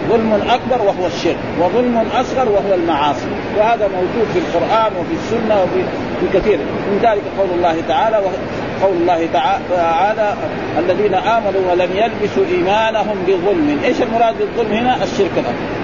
ظلم 0.09 0.33
اكبر 0.33 0.87
وهو 0.87 1.07
الشرك 1.07 1.37
وظلم 1.61 2.05
اصغر 2.15 2.49
وهو 2.49 2.75
المعاصي 2.75 3.27
وهذا 3.59 3.89
موجود 3.89 4.27
في 4.33 4.39
القرآن 4.39 4.93
وفي 5.01 5.15
السنة 5.15 5.63
وفي 5.63 5.85
في 6.21 6.39
كثير 6.39 6.59
من 6.59 6.99
ذلك 7.03 7.23
قول 7.39 7.49
الله 7.57 7.77
تعالى 7.89 8.17
قول 8.83 8.97
الله 8.97 9.29
تعالى 9.33 10.35
الذين 10.79 11.15
آمنوا 11.15 11.71
ولم 11.71 11.91
يلبسوا 11.95 12.45
إيمانهم 12.57 13.17
بظلم، 13.27 13.81
إيش 13.85 14.03
المراد 14.03 14.35
بالظلم 14.39 14.73
هنا؟ 14.73 15.05
الشرك 15.05 15.31
الأكبر. 15.37 15.75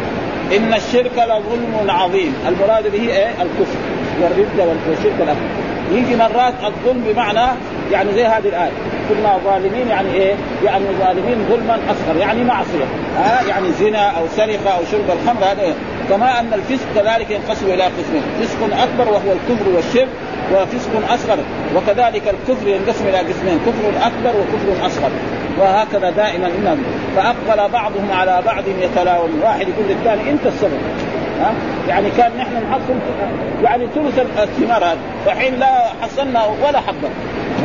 إن 0.57 0.75
الشرك 0.75 1.13
لظلم 1.17 1.91
عظيم، 1.91 2.35
المراد 2.49 2.93
به 2.93 3.09
إيه؟ 3.09 3.29
الكفر 3.29 3.79
والرده 4.23 4.65
والشرك 4.89 5.17
الأكبر. 5.21 5.49
يجي 5.93 6.17
مرات 6.17 6.55
الظلم 6.65 7.05
بمعنى 7.09 7.47
يعني 7.93 8.13
زي 8.13 8.25
هذه 8.25 8.49
الآية. 8.49 8.71
كنا 9.09 9.39
ظالمين 9.45 9.89
يعني 9.89 10.15
إيه؟ 10.15 10.35
يعني 10.65 10.85
ظالمين 11.01 11.47
ظلما 11.51 11.79
أصغر 11.91 12.17
يعني 12.21 12.45
معصية. 12.45 12.85
ها 13.17 13.43
يعني 13.49 13.73
زنا 13.73 14.11
أو 14.11 14.27
سرقة 14.37 14.71
أو 14.71 14.85
شرب 14.93 15.05
الخمر 15.11 15.45
هذا 15.45 15.75
كما 16.09 16.41
أن 16.41 16.53
الفسق 16.55 16.87
كذلك 16.95 17.31
ينقسم 17.31 17.67
إلى 17.67 17.83
قسمين، 17.83 18.23
فسق 18.41 18.83
أكبر 18.83 19.13
وهو 19.13 19.33
الكفر 19.33 19.69
والشرك 19.77 20.09
وفسق 20.55 21.13
أصغر 21.15 21.39
وكذلك 21.77 22.23
الكفر 22.29 22.69
ينقسم 22.69 23.05
إلى 23.09 23.19
قسمين 23.19 23.59
كفر 23.67 24.07
أكبر 24.07 24.41
وكفر 24.41 24.87
أصغر. 24.87 25.11
وهكذا 25.61 26.11
دائما 26.11 26.47
إنهم. 26.47 26.83
فأقبل 27.17 27.73
بعضهم 27.73 28.09
على 28.13 28.43
بعض 28.47 28.65
يتلاوم. 28.83 29.41
واحد 29.43 29.69
يقول 29.69 29.85
للثاني 29.89 30.31
أنت 30.31 30.47
السبب. 30.47 30.81
ها؟ 31.41 31.55
يعني 31.89 32.11
كان 32.11 32.31
نحن 32.39 32.53
نحصل 32.71 32.95
يعني 33.65 33.87
ثلث 33.95 34.19
الثمار 34.43 34.85
هذه 34.85 34.99
فحين 35.27 35.59
لا 35.59 35.83
حصلنا 36.03 36.47
ولا 36.47 36.81
حبة. 36.81 37.09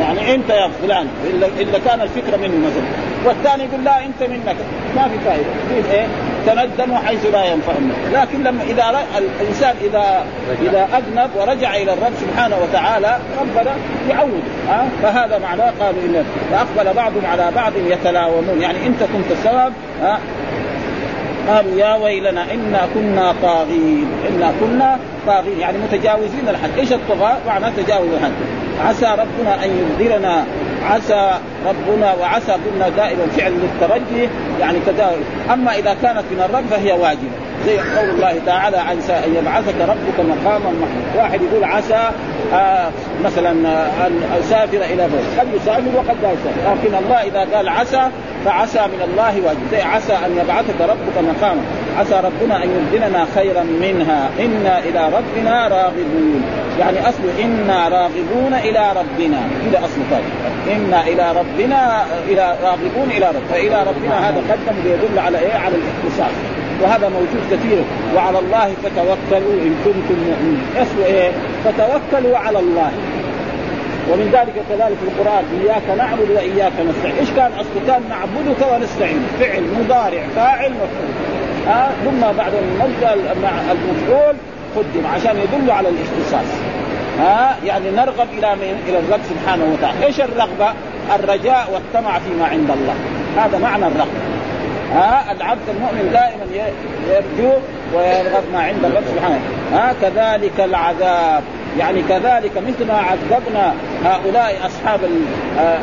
يعني 0.00 0.34
أنت 0.34 0.50
يا 0.50 0.70
فلان 0.82 1.08
الا 1.24 1.46
إلا 1.46 1.78
كان 1.78 2.00
الفكرة 2.00 2.36
منه 2.36 2.66
مثلا. 2.66 2.84
والثاني 3.24 3.64
يقول 3.64 3.84
لا 3.84 4.04
أنت 4.04 4.22
منك. 4.30 4.56
ما 4.96 5.08
في 5.08 5.18
فائده 5.24 5.50
في 5.68 5.94
إيه؟ 5.94 6.06
تندم 6.46 6.96
حيث 6.96 7.26
لا 7.32 7.44
ينفع 7.44 7.72
لكن 8.12 8.42
لما 8.42 8.62
إذا 8.62 9.06
الإنسان 9.18 9.74
اذا 9.80 10.26
إذا 10.62 10.88
أذنب 10.98 11.30
ورجع 11.36 11.76
إلى 11.76 11.92
الرب 11.92 12.12
سبحانه 12.20 12.56
وتعالى 12.62 13.18
ربنا 13.40 13.74
يعود 14.10 14.42
ها؟ 14.68 14.88
فهذا 15.02 15.38
معناه 15.38 15.72
قالوا 15.80 16.02
ان 16.02 16.24
فأقبل 16.50 16.94
بعضهم 16.96 17.26
على 17.26 17.50
بعض 17.56 17.72
يتلاومون. 17.86 18.60
يعني 18.62 18.86
انت 18.86 19.00
كنت 19.00 19.30
السبب 19.30 19.72
ها؟ 20.02 20.18
قالوا 21.48 21.78
يا 21.78 21.94
ويلنا 21.94 22.52
إنا 22.54 22.88
كنا 22.94 23.34
طاغين. 23.42 24.06
إنا 24.28 24.52
كنا 24.60 24.98
طاغين 25.26 25.60
يعني 25.60 25.78
متجاوزين 25.78 26.48
الحد. 26.48 26.78
إيش 26.78 26.92
الطغاة؟ 26.92 27.36
معناه 27.46 27.70
تجاوز 27.76 28.08
الحد. 28.12 28.32
عسى 28.80 29.06
ربنا 29.06 29.64
أن 29.64 29.70
يبدلنا. 29.70 30.44
عسى 30.90 31.30
ربنا 31.66 32.14
وعسى 32.20 32.52
قلنا 32.52 32.88
دائما 32.88 33.26
فعل 33.36 33.52
للترجي 33.52 34.28
يعني 34.60 34.78
تداول. 34.86 35.20
أما 35.52 35.74
إذا 35.78 35.96
كانت 36.02 36.24
من 36.30 36.42
الرب 36.48 36.64
فهي 36.70 36.92
واجبه 36.92 37.30
زي 37.66 37.78
قول 37.78 38.10
الله 38.10 38.40
تعالى 38.46 38.76
عسى 38.76 39.12
أن 39.12 39.34
يبعثك 39.34 39.74
ربك 39.80 40.18
مقاما 40.18 40.70
محمود 40.70 41.16
واحد 41.16 41.40
يقول 41.42 41.64
عسى 41.64 42.10
آه 42.54 42.88
مثلا 43.24 43.50
أن 44.06 44.20
أسافر 44.40 44.76
إلى 44.76 45.08
بيت 45.08 45.40
قد 45.40 45.46
يسافر 45.54 45.96
وقد 45.96 46.16
لا 46.22 46.32
يسافر. 46.32 46.60
لكن 46.70 47.04
الله 47.04 47.16
إذا 47.16 47.56
قال 47.56 47.68
عسى 47.68 48.10
فعسى 48.46 48.78
من 48.78 49.00
الله 49.10 49.54
زي 49.70 49.82
عسى 49.82 50.12
أن 50.12 50.38
يبعثك 50.42 50.80
ربك 50.80 51.16
مقاما. 51.18 51.62
عسى 51.98 52.14
ربنا 52.14 52.64
أن 52.64 52.68
يبدلنا 52.70 53.26
خيرا 53.34 53.62
منها. 53.62 54.30
إنا 54.40 54.78
إلى 54.78 55.10
ربنا 55.18 55.68
راغبون. 55.68 56.42
يعني 56.78 57.08
أصل 57.08 57.22
إنا 57.42 57.88
راغبون 57.88 58.54
إلى 58.54 58.92
ربنا. 59.00 59.40
إلى 59.66 59.78
أصل 59.78 60.00
ثاني 60.10 60.30
إنا 60.76 61.00
إلى 61.06 61.32
ربنا 61.40 62.04
إلى 62.28 62.56
راغبون 62.62 63.08
إلى 63.10 63.26
رب. 63.26 63.42
فإلى 63.50 63.82
ربنا 63.90 64.28
هذا 64.28 64.40
قدم 64.50 64.76
يدل 64.84 65.18
على 65.18 65.38
إيه؟ 65.38 65.54
على 65.54 65.74
الاختصاص. 65.74 66.36
وهذا 66.82 67.08
موجود 67.08 67.42
كثير. 67.50 67.82
وعلى 68.16 68.38
الله 68.38 68.72
فتوكلوا 68.82 69.52
إن 69.52 69.74
كنتم 69.84 70.18
مؤمنين. 70.28 70.66
أصل 70.76 71.14
إيه؟ 71.14 71.30
فتوكلوا 71.64 72.38
على 72.38 72.58
الله. 72.58 72.90
ومن 74.10 74.30
ذلك 74.32 74.54
كذلك 74.68 74.98
القرآن 75.02 75.44
إياك 75.62 75.98
نعبد 75.98 76.30
وإياك 76.30 76.72
نستعين، 76.88 77.16
إيش 77.20 77.30
كان 77.30 77.52
أصله؟ 77.52 77.80
كان 77.86 78.02
نعبدك 78.08 78.72
ونستعين، 78.72 79.26
فعل 79.40 79.62
مضارع 79.80 80.22
فاعل 80.36 80.70
مفعول. 80.70 81.12
آه 81.68 81.90
ثم 82.04 82.20
بعد 82.20 82.52
المبدأ 82.54 83.14
المفعول 83.72 84.34
قدم 84.76 85.06
عشان 85.14 85.36
يدل 85.38 85.70
على 85.70 85.88
الاختصاص. 85.88 86.50
ها 87.18 87.50
آه 87.50 87.64
يعني 87.64 87.90
نرغب 87.90 88.26
إلى 88.38 88.54
من؟ 88.54 88.82
إلى 88.88 88.98
الرب 88.98 89.20
سبحانه 89.30 89.64
وتعالى، 89.72 90.06
إيش 90.06 90.20
الرغبة؟ 90.20 90.72
الرجاء 91.14 91.68
والطمع 91.72 92.18
فيما 92.18 92.46
عند 92.46 92.70
الله، 92.70 92.94
هذا 93.36 93.58
معنى 93.58 93.86
الرغبة. 93.86 94.20
ها 94.94 95.30
آه 95.30 95.32
العبد 95.32 95.68
المؤمن 95.68 96.10
دائما 96.12 96.72
يرجو 97.08 97.52
ويرغب 97.94 98.44
ما 98.52 98.60
عند 98.60 98.84
الرب 98.84 99.04
سبحانه 99.14 99.40
ها 99.72 99.90
آه 99.90 99.94
كذلك 100.02 100.60
العذاب 100.60 101.42
يعني 101.78 102.02
كذلك 102.02 102.52
مثل 102.56 102.86
ما 102.88 102.94
عذبنا 102.94 103.74
هؤلاء 104.04 104.66
أصحاب 104.66 105.00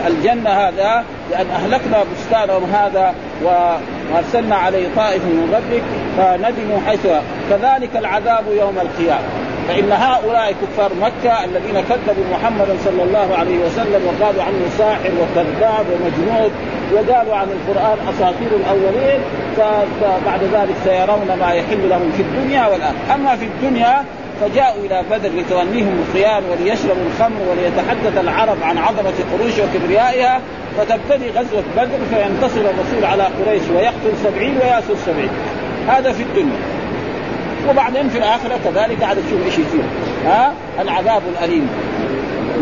الجنة 0.08 0.50
هذا 0.50 1.04
لأن 1.32 1.48
أهلكنا 1.48 2.04
بستانهم 2.14 2.70
هذا 2.74 3.14
وأرسلنا 3.44 4.56
عليه 4.56 4.88
طائف 4.96 5.24
من 5.24 5.54
ربك 5.54 5.84
فندموا 6.18 6.80
حيث 6.88 7.08
كذلك 7.50 7.96
العذاب 7.96 8.44
يوم 8.60 8.78
القيامة. 8.82 9.28
فإن 9.68 9.92
هؤلاء 9.92 10.56
كفار 10.62 10.92
مكة 11.02 11.46
الذين 11.46 11.82
كذبوا 11.82 12.24
محمدا 12.32 12.76
صلى 12.86 13.04
الله 13.04 13.36
عليه 13.38 13.58
وسلم 13.66 14.02
وقالوا 14.08 14.44
عنه 14.44 14.70
ساحر 14.78 15.12
وكذاب 15.22 15.86
ومجنون 15.94 16.52
وقالوا 16.94 17.36
عن 17.36 17.48
القرآن 17.48 17.98
أساطير 18.10 18.48
الأولين 18.60 19.20
فبعد 19.58 20.44
ذلك 20.54 20.76
سيرون 20.84 21.38
ما 21.40 21.54
يحل 21.54 21.90
لهم 21.90 22.12
في 22.18 22.22
الدنيا 22.22 22.68
والآخرة، 22.68 23.16
أما 23.16 23.36
في 23.36 23.46
الدنيا 23.46 24.04
فجاءوا 24.42 24.86
إلى 24.86 25.04
بدر 25.12 25.30
لتغنيهم 25.30 26.04
الخيام 26.08 26.44
وليشربوا 26.52 27.04
الخمر 27.14 27.40
وليتحدث 27.50 28.18
العرب 28.18 28.58
عن 28.64 28.78
عظمة 28.78 29.14
قريش 29.34 29.54
وكبريائها. 29.60 30.42
فتبتدي 30.78 31.30
غزوة 31.30 31.64
بدر 31.78 32.00
فينتصر 32.10 32.60
الرسول 32.60 33.06
على 33.06 33.24
قريش 33.24 33.62
ويقتل 33.76 34.18
سبعين 34.24 34.58
وياسر 34.58 34.96
سبعين. 35.06 35.30
هذا 35.88 36.12
في 36.12 36.24
الدنيا. 36.24 36.60
وبعدين 37.70 38.10
في 38.10 38.18
الآخرة 38.18 38.60
كذلك 38.64 39.04
عاد 39.04 39.18
تشوف 39.18 39.46
إيش 39.46 39.54
يصير. 39.54 39.84
ها؟ 40.26 40.54
العذاب 40.82 41.22
الأليم. 41.38 41.70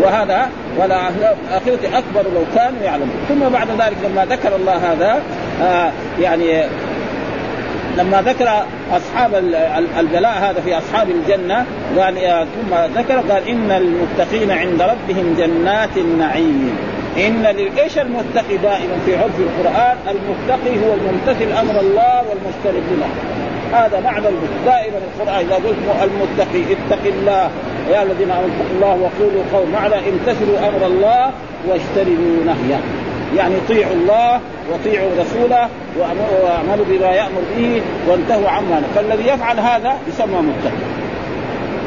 وهذا 0.01 0.49
والآخرة 0.77 1.97
أكبر 1.97 2.29
لو 2.35 2.43
كانوا 2.55 2.83
يعلمون. 2.83 3.15
ثم 3.29 3.49
بعد 3.49 3.67
ذلك 3.79 3.97
لما 4.03 4.25
ذكر 4.25 4.55
الله 4.55 4.93
هذا 4.93 5.21
آه 5.61 5.91
يعني 6.19 6.63
لما 7.97 8.21
ذكر 8.21 8.65
أصحاب 8.91 9.35
البلاء 9.99 10.33
هذا 10.37 10.61
في 10.61 10.77
أصحاب 10.77 11.09
الجنة 11.09 11.65
قال 11.97 12.15
ثم 12.55 12.99
ذكر 12.99 13.15
قال 13.15 13.47
إن 13.47 13.71
المتقين 13.71 14.51
عند 14.51 14.81
ربهم 14.81 15.35
جنات 15.37 15.97
النعيم. 15.97 16.77
إن 17.17 17.45
إيش 17.79 17.97
المتقي 17.97 18.57
دائما 18.57 18.97
في 19.05 19.15
عرف 19.15 19.39
القرآن؟ 19.39 19.97
المتقي 20.07 20.85
هو 20.85 20.93
الممتثل 20.93 21.51
أمر 21.51 21.79
الله 21.79 22.23
والمجتنب 22.29 22.99
له 22.99 23.09
هذا 23.79 23.99
معنى 23.99 24.25
دائما 24.65 24.97
القرآن 24.97 25.45
إذا 25.45 25.55
قلت 25.55 25.77
المتقي 26.03 26.73
اتق 26.73 27.03
الله. 27.05 27.49
يا 27.91 28.03
الذين 28.03 28.31
آمنوا 28.31 28.49
اتقوا 28.49 28.75
الله 28.75 28.89
وقولوا 28.89 29.43
قول 29.53 29.67
معنى 29.73 29.95
امتثلوا 29.95 30.59
أمر 30.59 30.85
الله 30.85 31.31
واجتنبوا 31.67 32.43
نهيه. 32.45 32.79
يعني 33.37 33.55
طيعوا 33.67 33.93
الله 33.93 34.39
وطيعوا 34.71 35.09
رسوله 35.19 35.69
وأعملوا 35.97 36.85
بما 36.89 37.11
يأمر 37.11 37.41
به 37.57 37.81
وانتهوا 38.07 38.49
عما 38.49 38.81
فالذي 38.95 39.27
يفعل 39.27 39.59
هذا 39.59 39.93
يسمى 40.07 40.41
متقي. 40.41 41.01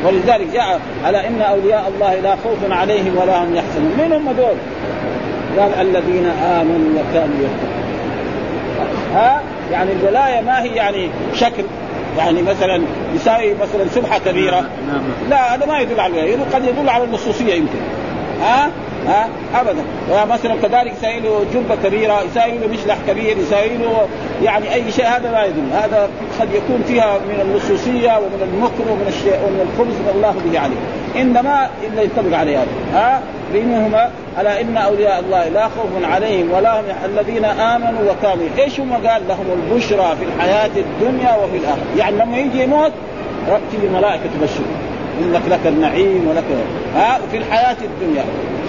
ولذلك 0.06 0.46
جاء 0.52 0.80
على 1.04 1.28
إن 1.28 1.42
أولياء 1.42 1.92
الله 1.94 2.14
لا 2.14 2.36
خوف 2.36 2.70
عليهم 2.70 3.16
ولا 3.16 3.44
هم 3.44 3.56
يحزنون. 3.56 3.92
من 3.98 4.12
هم 4.12 4.32
دول؟ 4.32 4.56
قال 5.58 5.86
الذين 5.86 6.26
آمنوا 6.26 6.90
وكانوا 7.00 7.36
يتقون. 7.40 7.84
ها؟ 9.14 9.40
يعني 9.72 9.90
الولاية 9.92 10.40
ما 10.40 10.62
هي 10.62 10.68
يعني 10.68 11.08
شكل. 11.34 11.64
يعني 12.18 12.42
مثلا 12.42 12.82
يساوي 13.14 13.54
مثلا 13.54 13.88
سبحة 13.94 14.18
كبيرة. 14.18 14.64
لا 15.30 15.54
هذا 15.54 15.66
ما 15.66 15.80
يدل 15.80 16.00
على 16.00 16.12
الولاية. 16.12 16.36
قد 16.54 16.64
يدل 16.64 16.88
على 16.88 17.04
النصوصية 17.04 17.54
يمكن. 17.54 17.78
ها؟ 18.42 18.70
ها؟ 19.08 19.28
ابدا. 19.54 19.84
مثلا 20.30 20.54
كذلك 20.62 20.92
يساوي 20.98 21.20
له 21.20 21.44
جبه 21.54 21.74
كبيرة 21.84 22.22
يساوي 22.22 22.58
له 22.58 22.68
مشلح 22.68 22.96
كبير 23.08 23.38
يساوي 23.38 23.76
له 23.76 24.08
يعني 24.42 24.74
أي 24.74 24.92
شيء 24.92 25.06
هذا 25.06 25.30
لا 25.30 25.44
يدل. 25.44 25.72
هذا 25.72 26.08
قد 26.40 26.48
يكون 26.54 26.82
فيها 26.88 27.18
من 27.18 27.40
اللصوصيه 27.40 28.18
ومن 28.18 28.48
المكر 28.52 28.92
ومن 28.92 29.06
الشيء 29.08 29.38
ومن 29.46 29.60
الخبز 29.60 30.14
الله 30.14 30.34
به 30.44 30.60
عليه 30.60 30.76
إنما 31.22 31.68
إلا 31.86 32.02
ينطبق 32.02 32.38
عليه 32.38 32.58
هذا 32.58 32.68
ها؟ 32.94 33.22
بينهما 33.52 34.10
على 34.38 34.60
إن 34.60 34.76
أولياء 34.76 35.20
الله 35.20 35.48
لا 35.48 35.68
خوف 35.68 36.04
عليهم 36.04 36.50
ولا 36.52 36.80
هم 36.80 36.84
الذين 37.04 37.44
آمنوا 37.44 38.00
وكانوا 38.10 38.44
إيش 38.58 38.80
هم 38.80 38.92
قال؟ 38.92 39.22
لهم 39.28 39.46
البشرى 39.52 40.16
في 40.16 40.24
الحياة 40.24 40.70
الدنيا 40.76 41.36
وفي 41.36 41.56
الآخرة. 41.56 41.84
يعني 41.98 42.16
لما 42.16 42.38
يجي 42.38 42.62
يموت 42.62 42.92
تجي 43.72 43.86
الملائكه 43.86 44.22
تبشره 44.40 44.93
إنك 45.22 45.42
لك 45.50 45.66
النعيم 45.66 46.28
ولك 46.28 46.44
ها 46.94 47.18
في 47.30 47.36
الحياة 47.36 47.76
الدنيا 47.84 48.24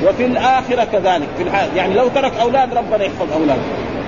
وفي 0.07 0.25
الآخرة 0.25 0.83
كذلك. 0.83 1.27
في 1.37 1.43
الحياة 1.43 1.67
يعني 1.75 1.93
لو 1.93 2.07
ترك 2.07 2.31
أولاد 2.41 2.73
ربنا 2.73 3.03
يحفظ 3.03 3.33
اولاده 3.33 3.61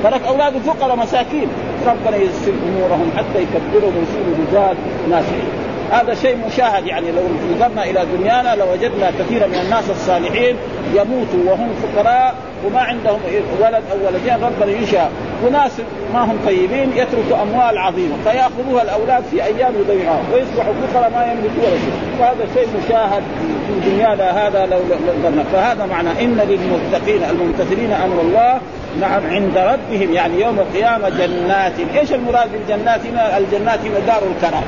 ترك 0.04 0.22
اولاده 0.28 0.60
فقراء 0.60 0.96
مساكين. 0.96 1.48
ربنا 1.88 2.18
ييسر 2.18 2.54
أمورهم 2.68 3.12
حتى 3.18 3.42
يكبرهم 3.44 3.94
ويصيروا 3.98 4.36
رجال 4.52 4.76
ناسين 5.10 5.67
هذا 5.92 6.14
شيء 6.14 6.38
مشاهد 6.48 6.88
يعني 6.88 7.12
لو 7.12 7.22
نظرنا 7.56 7.84
إلى 7.84 8.06
دنيانا 8.18 8.56
لوجدنا 8.56 9.12
كثيرا 9.20 9.48
من 9.48 9.56
الناس 9.56 9.90
الصالحين 9.90 10.56
يموتوا 10.94 11.52
وهم 11.52 11.70
فقراء 11.74 12.36
وما 12.66 12.80
عندهم 12.80 13.20
ولد 13.62 13.84
أو 13.92 14.08
ولدين 14.08 14.34
ربنا 14.34 14.72
ينشأ. 14.72 15.10
وناس 15.46 15.72
ما 16.14 16.24
هم 16.24 16.38
طيبين 16.46 16.92
يتركوا 16.96 17.42
أموال 17.42 17.78
عظيمة 17.78 18.16
فيأخذوها 18.24 18.84
الأولاد 18.84 19.24
في 19.32 19.44
أيام 19.44 19.74
يضيعوها 19.80 20.22
ويصبحوا 20.34 20.74
فقراء 20.74 21.10
ما 21.10 21.32
يملكوا 21.32 21.64
ولا 21.64 21.78
شيء. 21.78 21.94
وهذا 22.20 22.48
شيء 22.54 22.68
مشاهد 22.86 23.24
في 23.68 23.90
دنيانا 23.90 24.48
هذا 24.48 24.66
لو 24.66 24.80
نظرنا. 25.20 25.44
فهذا 25.54 25.86
معنى 25.86 26.10
إن 26.10 26.38
للمتقين 26.50 27.24
الممتثلين 27.24 27.92
أمر 27.92 28.22
الله. 28.22 28.60
نعم 29.02 29.22
عند 29.30 29.58
ربهم 29.58 30.14
يعني 30.14 30.42
يوم 30.42 30.60
القيامة 30.60 31.10
جنات. 31.10 31.74
إيش 31.98 32.14
المراد 32.14 32.50
بالجنات؟ 32.52 33.06
هنا 33.06 33.38
الجنات؟ 33.38 33.80
هنا 33.80 34.00
دار 34.00 34.22
الكرام. 34.36 34.64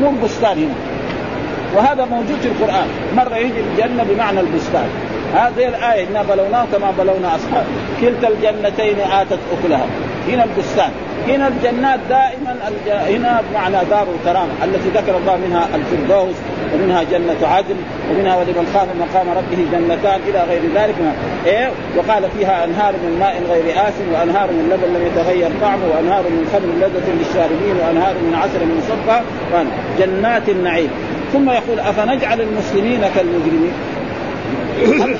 مو 0.00 0.10
البستان 0.10 0.58
هنا 0.58 0.74
وهذا 1.76 2.04
موجود 2.04 2.38
في 2.42 2.48
القرآن. 2.48 2.86
مرة 3.16 3.36
يجي 3.36 3.60
الجنة 3.60 4.04
بمعنى 4.04 4.40
البستان. 4.40 4.88
هذه 5.34 5.68
الآية 5.68 6.08
إنا 6.08 6.22
بلوناه 6.22 6.66
كما 6.72 6.90
بلونا 6.98 7.34
أصحاب. 7.34 7.64
كلتا 8.00 8.28
الجنتين 8.28 9.00
آتت 9.00 9.38
أكلها. 9.52 9.86
هنا 10.28 10.44
البستان. 10.44 10.90
هنا 11.28 11.48
الجنات 11.48 12.00
دائما 12.08 12.56
هنا 12.86 13.42
بمعنى 13.50 13.76
دار 13.90 14.06
الكرامة 14.20 14.52
التي 14.64 14.88
ذكر 14.88 15.16
الله 15.16 15.36
منها 15.36 15.68
الفردوس 15.74 16.36
ومنها 16.74 17.02
جنة 17.02 17.48
عدن 17.48 17.76
ومنها 18.10 18.36
ولمن 18.36 18.70
خاف 18.74 18.88
مقام 19.00 19.26
ربه 19.38 19.60
جنتان 19.72 20.20
إلى 20.28 20.44
غير 20.50 20.62
ذلك. 20.74 20.94
إيه؟ 21.46 21.70
وقال 21.96 22.22
فيها 22.38 22.64
أنهار 22.64 22.92
من 22.92 23.16
ماء 23.20 23.42
غير 23.50 23.88
آسن 23.88 24.06
وأنهار 24.12 24.50
من 24.50 24.64
لبن 24.72 24.94
لم 24.94 25.06
يتغير 25.06 25.50
طعمه 25.60 25.86
وأنهار 25.94 26.22
من 26.22 26.48
خمر 26.52 26.86
لذة 26.86 27.08
للشاربين 27.18 27.76
وأنهار 27.86 28.14
من 28.14 28.34
عسل 28.34 28.60
مصفى 28.76 29.20
جنات 29.98 30.48
النعيم. 30.48 30.90
ثم 31.32 31.50
يقول 31.50 31.80
أفنجعل 31.80 32.40
المسلمين 32.40 33.00
كالمجرمين؟ 33.14 33.72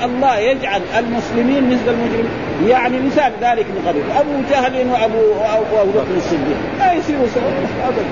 الله 0.03 0.37
يجعل 0.37 0.81
المسلمين 0.99 1.69
مثل 1.69 1.87
المجرمين 1.87 2.29
يعني 2.67 2.99
مثال 2.99 3.31
ذلك 3.41 3.65
من 3.65 3.83
قبل. 3.87 4.01
أبو 4.19 4.31
جهل 4.51 4.87
وابو 4.89 5.17
وابو 5.73 5.91
بكر 5.91 6.17
الصديق. 6.17 6.57
لا 6.79 7.01
سوا 7.33 7.41
ابدا. 7.87 8.03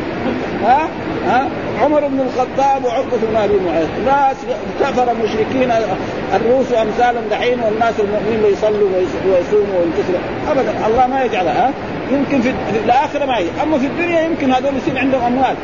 ها؟ 0.64 0.88
ها؟ 1.28 1.48
عمر 1.84 2.08
بن 2.08 2.20
الخطاب 2.20 2.86
وعقبة 2.86 3.18
بن 3.30 3.36
أبي 3.36 3.54
معيط. 3.66 3.90
ناس 4.06 4.38
كفر 4.82 5.14
مشركين 5.24 5.72
الروس 6.36 6.72
وامثالهم 6.72 7.24
دحين 7.32 7.60
والناس 7.60 7.94
المؤمنين 8.00 8.54
يصلوا 8.54 8.90
ويصوموا 9.26 9.80
وينتصروا. 9.80 10.20
ابدا. 10.52 10.88
الله 10.88 11.08
ما 11.08 11.24
يجعلها. 11.24 11.68
ها؟ 11.68 11.74
يمكن 12.12 12.42
في 12.42 12.54
الآخرة 12.86 13.26
ما 13.26 13.38
هي 13.38 13.46
أما 13.64 13.78
في 13.78 13.86
الدنيا 13.86 14.22
يمكن 14.22 14.52
هذول 14.52 14.72
يصير 14.78 15.00
عندهم 15.00 15.22
أموال. 15.22 15.56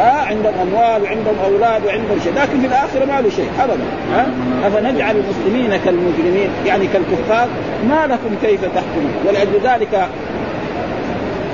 ها 0.00 0.26
عندهم 0.26 0.54
أموال 0.62 1.02
وعندهم 1.02 1.34
أولاد 1.44 1.86
وعندهم 1.86 2.20
شيء 2.24 2.32
لكن 2.32 2.60
في 2.60 2.66
الآخرة 2.66 3.04
ما 3.04 3.20
له 3.20 3.30
شيء 3.30 3.50
ابدا. 3.60 3.84
ها؟ 4.12 4.26
أفنجعل 4.66 5.16
المسلمين 5.16 5.80
كالمجرمين؟ 5.84 6.50
يعني 6.66 6.86
كالكفار؟ 6.86 7.48
ما 7.88 8.06
لكم 8.06 8.36
كيف 8.42 8.60
تحكمون؟ 8.64 9.14
ولأجل 9.28 9.60
ذلك 9.64 10.08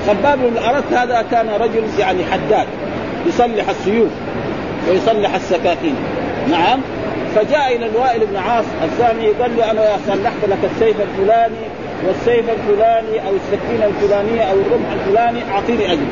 خباب 0.07 0.37
بن 0.37 0.57
الارت 0.57 0.93
هذا 0.93 1.25
كان 1.31 1.49
رجل 1.49 1.83
يعني 1.99 2.25
حداد 2.25 2.67
يصلح 3.27 3.69
السيوف 3.69 4.09
ويصلح 4.89 5.35
السكاكين. 5.35 5.95
نعم. 6.51 6.79
فجاء 7.35 7.75
إلى 7.75 7.85
العاص 7.85 8.25
بن 8.25 8.35
وائل 8.35 8.65
الثاني 8.83 9.27
قال 9.27 9.57
له 9.57 9.71
أنا 9.71 9.81
صلحت 10.07 10.49
لك 10.49 10.71
السيف 10.73 10.95
الفلاني 11.01 11.65
والسيف 12.07 12.45
الفلاني 12.49 13.27
أو 13.27 13.33
السكينة 13.35 13.85
الفلانية 13.85 14.41
أو 14.41 14.55
الرمح 14.55 14.91
الفلاني 14.91 15.39
أعطيني 15.51 15.93
اجر 15.93 16.05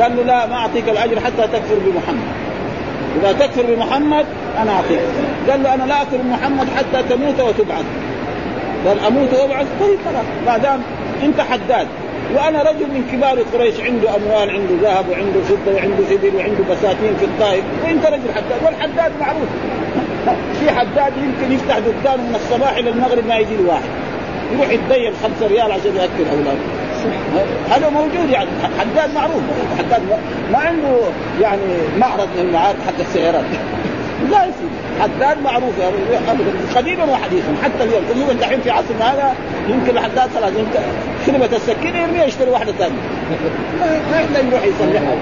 قال 0.00 0.16
له 0.16 0.22
لا 0.22 0.46
ما 0.46 0.54
أعطيك 0.54 0.88
الأجر 0.88 1.20
حتى 1.20 1.42
تكفر 1.52 1.74
بمحمد. 1.86 2.28
إذا 3.16 3.32
تكفر 3.32 3.62
بمحمد 3.62 4.26
أنا 4.58 4.72
أعطيك. 4.72 5.00
قال 5.50 5.62
له 5.62 5.74
أنا 5.74 5.82
لا 5.82 6.02
أكفر 6.02 6.16
بمحمد 6.16 6.68
حتى 6.76 7.02
تموت 7.08 7.40
وتبعث. 7.40 7.84
قال 8.86 9.00
أموت 9.06 9.34
وأبعث؟ 9.34 9.66
طيب 9.80 9.98
خلاص. 10.04 10.24
ما 10.46 10.58
دام 10.58 10.80
أنت 11.22 11.40
حداد. 11.40 11.86
وأنا 12.34 12.62
رجل 12.62 12.86
من 12.86 13.08
كبار 13.12 13.42
قريش 13.54 13.80
عنده 13.80 14.16
أموال 14.16 14.50
عنده 14.50 14.74
ذهب 14.82 15.08
وعنده 15.08 15.40
فضة 15.40 15.74
وعنده 15.74 16.04
ابل 16.14 16.36
وعنده 16.36 16.64
بساتين 16.70 17.16
في 17.18 17.24
الطائف. 17.24 17.64
وأنت 17.84 18.06
رجل 18.06 18.32
حداد. 18.34 18.64
والحداد 18.64 19.12
معروف. 19.20 19.48
في 20.60 20.70
حداد 20.70 21.12
يمكن 21.16 21.52
يفتح 21.54 21.78
دكان 21.78 22.20
من 22.20 22.34
الصباح 22.34 22.76
إلى 22.76 22.90
المغرب 22.90 23.26
ما 23.28 23.36
يجي 23.36 23.54
واحد 23.68 23.90
يروح 24.52 24.70
يتدين 24.70 25.12
خمسة 25.22 25.46
ريال 25.46 25.72
عشان 25.72 25.96
يأكل 25.96 26.30
أولاده. 26.32 26.77
هذا 27.70 27.88
موجود 27.90 28.30
يعني 28.30 28.48
حداد 28.80 29.14
معروف. 29.14 29.42
حداد 29.78 30.02
ما 30.52 30.58
عنده 30.58 30.98
يعني 31.40 31.62
معرض 31.98 32.28
من 32.36 32.44
المعارض 32.48 32.76
حق 32.86 33.00
السيارات. 33.00 33.44
لا 34.30 34.44
يصير 34.44 34.70
حداد 35.00 35.42
معروف 35.42 35.78
يعني 35.78 35.96
قديما 36.76 37.04
وحديثا 37.04 37.54
حتى 37.64 37.84
اليوم. 37.84 38.02
اليوم 38.10 38.38
دحين 38.40 38.60
في 38.60 38.70
عصرنا 38.70 39.14
هذا 39.14 39.34
يمكن 39.68 39.98
الحداد 39.98 40.30
خلاص 40.34 40.50
يمكن 40.50 40.80
خدمة 41.26 41.56
السكينة 41.56 41.98
يرميها 41.98 42.24
يشتري 42.24 42.50
واحدة 42.50 42.72
ثانية. 42.72 43.17
ما 44.10 44.20
يقدر 44.20 44.48
يروح 44.48 44.64
يصلحها. 44.64 45.14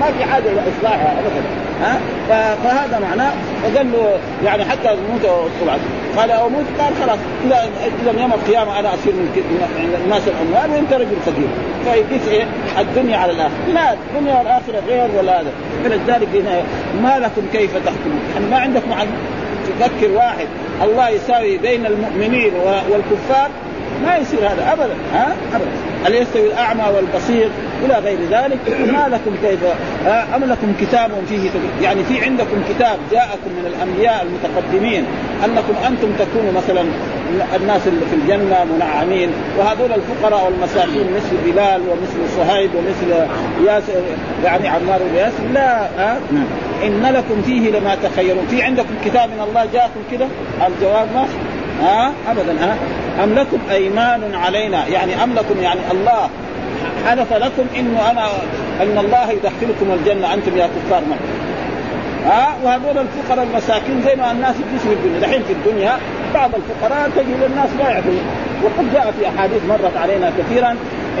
ما 0.00 0.06
في 0.18 0.24
حاجة 0.24 0.48
إلى 0.52 0.60
إصلاحها 0.78 1.12
أبدا. 1.12 1.42
ها؟ 1.82 1.98
فهذا 2.64 2.98
معناه 2.98 3.32
فقال 3.62 3.92
له 3.92 4.18
يعني 4.44 4.64
حتى 4.64 4.88
طبعا 5.62 5.78
قال 6.16 6.30
أموت 6.30 6.64
قال 6.78 6.92
خلاص. 7.02 7.18
اذا 7.46 7.68
إذا 8.02 8.20
يوم 8.20 8.32
القيامة 8.32 8.78
أنا 8.78 8.94
أصير 8.94 9.12
من 9.12 9.42
الناس 10.04 10.22
الأموال 10.28 10.70
وأنت 10.70 10.92
رجل 10.92 11.16
فقير. 11.26 11.48
فيقيس 11.84 12.28
إيه؟ 12.28 12.44
الدنيا 12.78 13.16
على 13.16 13.32
الآخرة. 13.32 13.72
لا 13.74 13.92
الدنيا 13.92 14.38
والاخره 14.38 14.82
غير 14.88 15.10
ولا 15.18 15.40
هذا. 15.40 15.50
فلذلك 15.84 16.28
هنا 16.34 16.62
ما 17.02 17.18
لكم 17.18 17.42
كيف 17.52 17.70
تحكمون؟ 17.76 18.20
يعني 18.34 18.46
ما 18.50 18.56
عندكم 18.56 18.92
عن 18.92 19.06
تفكر 19.66 20.10
واحد. 20.12 20.46
الله 20.82 21.08
يساوي 21.08 21.58
بين 21.58 21.86
المؤمنين 21.86 22.52
والكفار. 22.90 23.50
ما 24.04 24.16
يصير 24.16 24.38
هذا 24.38 24.72
ابدا 24.72 24.94
ها؟ 25.14 25.36
ابدا. 25.54 25.70
هل 26.04 26.14
يستوي 26.14 26.46
الأعمى 26.46 26.84
والبصير 26.96 27.50
إلى 27.84 27.94
غير 27.94 28.18
ذلك؟ 28.30 28.58
ما 28.92 29.08
لكم 29.08 29.36
كيف 29.42 29.60
أم 30.06 30.44
لكم 30.44 30.72
كتاب 30.80 31.10
فيه 31.28 31.50
يعني 31.82 32.04
في 32.04 32.24
عندكم 32.24 32.62
كتاب 32.68 32.98
جاءكم 33.12 33.50
من 33.58 33.66
الأنبياء 33.66 34.26
المتقدمين 34.26 35.04
أنكم 35.44 35.74
أنتم 35.86 36.08
تكونوا 36.18 36.52
مثلا 36.52 36.84
الناس 37.56 37.86
اللي 37.86 38.06
في 38.10 38.16
الجنة 38.16 38.64
منعمين 38.76 39.30
وهذول 39.58 39.92
الفقراء 39.92 40.44
والمساكين 40.44 41.06
مثل 41.16 41.52
بلال 41.52 41.80
ومثل 41.80 42.36
صهيب 42.36 42.70
ومثل 42.74 43.26
ياسر 43.66 44.02
يعني 44.44 44.68
عمار 44.68 45.00
وياسر 45.12 45.44
لا 45.54 45.86
ها؟ 45.98 46.18
إن 46.84 47.02
لكم 47.02 47.42
فيه 47.42 47.70
لما 47.70 47.94
تخيرون 47.94 48.46
في 48.50 48.62
عندكم 48.62 48.94
كتاب 49.04 49.28
من 49.28 49.44
الله 49.48 49.66
جاءكم 49.72 50.00
كده؟ 50.12 50.26
الجواب 50.66 51.08
ما؟ 51.14 51.26
ها؟ 51.82 52.12
ابدا 52.28 52.64
ها؟ 52.64 52.76
أم 53.22 53.34
لكم 53.34 53.58
أيمان 53.70 54.34
علينا؟ 54.34 54.86
يعني 54.86 55.22
أم 55.24 55.34
لكم 55.34 55.62
يعني 55.62 55.80
الله 55.92 56.30
حلف 57.06 57.32
لكم 57.32 57.66
إنه 57.76 58.10
أنا 58.10 58.26
أن 58.82 58.98
الله 58.98 59.30
يدخلكم 59.30 59.92
الجنة 59.92 60.34
أنتم 60.34 60.56
يا 60.56 60.66
كفار 60.66 61.02
مكه 61.10 61.46
ها؟ 62.26 62.56
وهذول 62.64 62.98
الفقراء 62.98 63.46
المساكين 63.46 64.02
زي 64.04 64.14
ما 64.16 64.32
الناس 64.32 64.54
يجلسوا 64.56 64.90
في 64.90 65.06
الدنيا. 65.06 65.20
دحين 65.20 65.42
في 65.42 65.52
الدنيا 65.52 65.98
بعض 66.34 66.50
الفقراء 66.54 67.10
تجد 67.16 67.42
الناس 67.50 67.68
لا 67.78 67.90
يعرفون. 67.90 68.20
وقد 68.64 68.92
جاء 68.92 69.14
في 69.20 69.28
أحاديث 69.28 69.62
مرت 69.68 69.96
علينا 69.96 70.32
كثيرا 70.38 70.70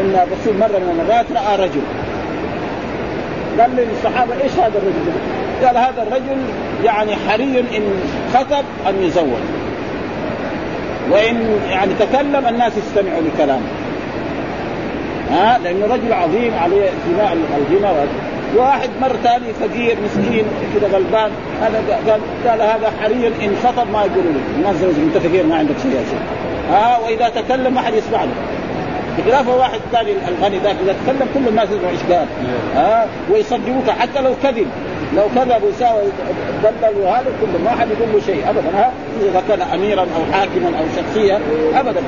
إن 0.00 0.26
الرسول 0.26 0.58
مرة 0.60 0.78
من 0.78 0.98
المرات 1.00 1.26
رأى 1.34 1.66
رجل. 1.66 1.82
قال 3.60 3.70
للصحابه 3.76 4.34
إيش 4.42 4.52
هذا 4.52 4.78
الرجل؟ 4.78 5.12
قال 5.64 5.76
هذا 5.76 6.02
الرجل 6.02 6.38
يعني 6.84 7.16
حري 7.28 7.60
إن 7.60 8.02
خطب 8.34 8.64
أن 8.88 9.02
يزوج. 9.02 9.65
وإن 11.10 11.60
يعني 11.70 11.92
تكلم 11.98 12.46
الناس 12.48 12.72
يستمعوا 12.76 13.22
لكلامه. 13.22 13.66
ها؟ 15.30 15.58
لأنه 15.58 15.86
رجل 15.86 16.12
عظيم 16.12 16.54
عليه 16.54 16.90
دماء 17.10 17.36
الغنى 17.56 18.06
واحد 18.56 18.90
مر 19.00 19.16
ثاني 19.22 19.52
فقير 19.60 19.96
مسكين 20.04 20.44
كذا 20.74 20.88
غلبان. 20.92 21.30
هذا 21.62 21.82
قال 22.08 22.20
قال 22.48 22.60
هذا 22.60 22.92
حري 23.02 23.26
إن 23.26 23.56
خطب 23.64 23.90
ما 23.92 23.98
يقولوا 24.00 24.32
له. 24.32 24.62
ما 24.64 24.72
زوج 24.72 24.94
أنت 24.98 25.18
فقير 25.18 25.46
ما 25.46 25.56
عندك 25.56 25.74
شيء 25.82 25.90
يا 25.90 26.04
شيخ. 26.10 26.20
ها؟ 26.70 26.98
وإذا 26.98 27.28
تكلم 27.28 27.74
ما 27.74 27.80
حد 27.80 27.94
يسمع 27.94 28.24
له. 28.24 28.32
بخلاف 29.18 29.48
واحد 29.48 29.80
ثاني 29.92 30.12
الغني 30.28 30.58
ذاك 30.58 30.76
إذا 30.84 30.94
تكلم 31.06 31.28
كل 31.34 31.48
الناس 31.48 31.68
يسمعوا 31.70 31.90
إيش 31.90 32.02
قال؟ 32.12 32.26
ها؟ 32.74 33.06
ويصدقوك 33.30 33.90
حتى 33.98 34.20
لو 34.20 34.34
كذب. 34.42 34.66
لو 35.14 35.22
كذب 35.34 35.62
وساوى 35.62 36.02
دبل 36.62 37.00
وهذا 37.00 37.26
كله 37.40 37.64
ما 37.64 37.70
حد 37.70 37.88
يقول 37.90 38.12
له 38.12 38.20
شيء 38.26 38.50
ابدا. 38.50 38.78
ها؟ 38.78 38.92
إذا 39.22 39.42
كان 39.48 39.62
اميرا 39.62 40.00
أو 40.00 40.32
حاكما 40.32 40.78
أو 40.78 40.84
شخصيا 40.96 41.40
ابدا. 41.74 42.00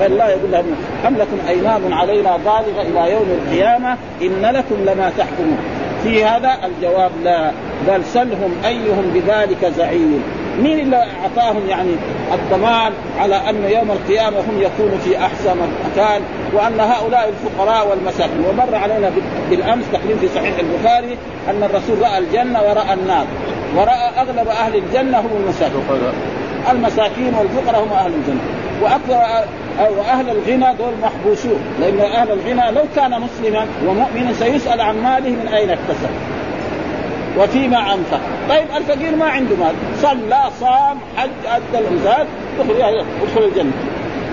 فالله 0.00 0.28
يقول 0.28 0.52
لهم 0.52 0.76
أم 1.06 1.16
لكم 1.16 1.38
ايمان 1.48 1.92
علينا 1.92 2.36
بالغة 2.36 2.82
إلى 2.82 3.12
يوم 3.12 3.38
القيامة؟ 3.42 3.96
إن 4.22 4.42
لكم 4.42 4.76
لما 4.86 5.12
تحكمون. 5.18 5.58
في 6.02 6.24
هذا 6.24 6.58
الجواب 6.64 7.10
لا. 7.24 7.50
بل 7.88 8.04
سلهم 8.04 8.52
أيهم 8.66 9.10
بذلك 9.14 9.72
زعيم. 9.76 10.22
مين 10.62 10.78
اللي 10.78 10.96
أعطاهم 10.96 11.68
يعني 11.68 11.90
الضمان 12.34 12.92
على 13.18 13.34
أن 13.50 13.64
يوم 13.64 13.90
القيامة 13.90 14.40
هم 14.40 14.60
يكونوا 14.60 14.98
في 15.04 15.18
أحسن 15.18 15.56
مكان 15.92 16.22
وأن 16.52 16.80
هؤلاء 16.80 17.28
الفقراء 17.28 17.88
والمساكين؟ 17.88 18.44
ومر 18.48 18.74
علينا 18.74 19.10
بالأمس 19.50 19.84
تقريبا 19.92 20.20
في 20.20 20.28
صحيح 20.28 20.54
البخاري 20.58 21.16
أن 21.50 21.62
الرسول 21.62 22.02
رأى 22.02 22.18
الجنة 22.18 22.62
ورأى 22.62 22.94
النار. 22.94 23.26
ورأى 23.76 24.10
أغلب 24.18 24.48
أهل 24.48 24.76
الجنة 24.76 25.20
هم 25.20 25.30
المساكين. 25.44 25.82
المساكين 26.70 27.34
والفقراء 27.34 27.84
هم 27.84 27.92
أهل 27.92 28.12
الجنة. 28.14 28.40
وأكثر 28.82 29.44
واهل 29.98 30.30
الغنى 30.30 30.76
دول 30.78 30.92
محبوسون 31.02 31.60
لأن 31.80 32.00
أهل 32.00 32.30
الغنى 32.32 32.70
لو 32.70 32.82
كان 32.96 33.20
مسلما 33.20 33.66
ومؤمنا 33.86 34.32
سيسأل 34.32 34.80
عن 34.80 35.02
ماله 35.02 35.30
من 35.30 35.48
أين 35.54 35.70
اكتسب. 35.70 36.10
وفيما 37.38 37.94
انفق 37.94 38.20
طيب 38.48 38.66
الفقير 38.76 39.16
ما 39.16 39.24
عنده 39.24 39.56
مال 39.56 39.74
صلى 40.02 40.50
صام 40.60 40.98
حج 41.16 41.30
أدى 41.46 41.86
الانسان 41.86 42.26
يدخل 43.22 43.44
الجنة 43.44 43.72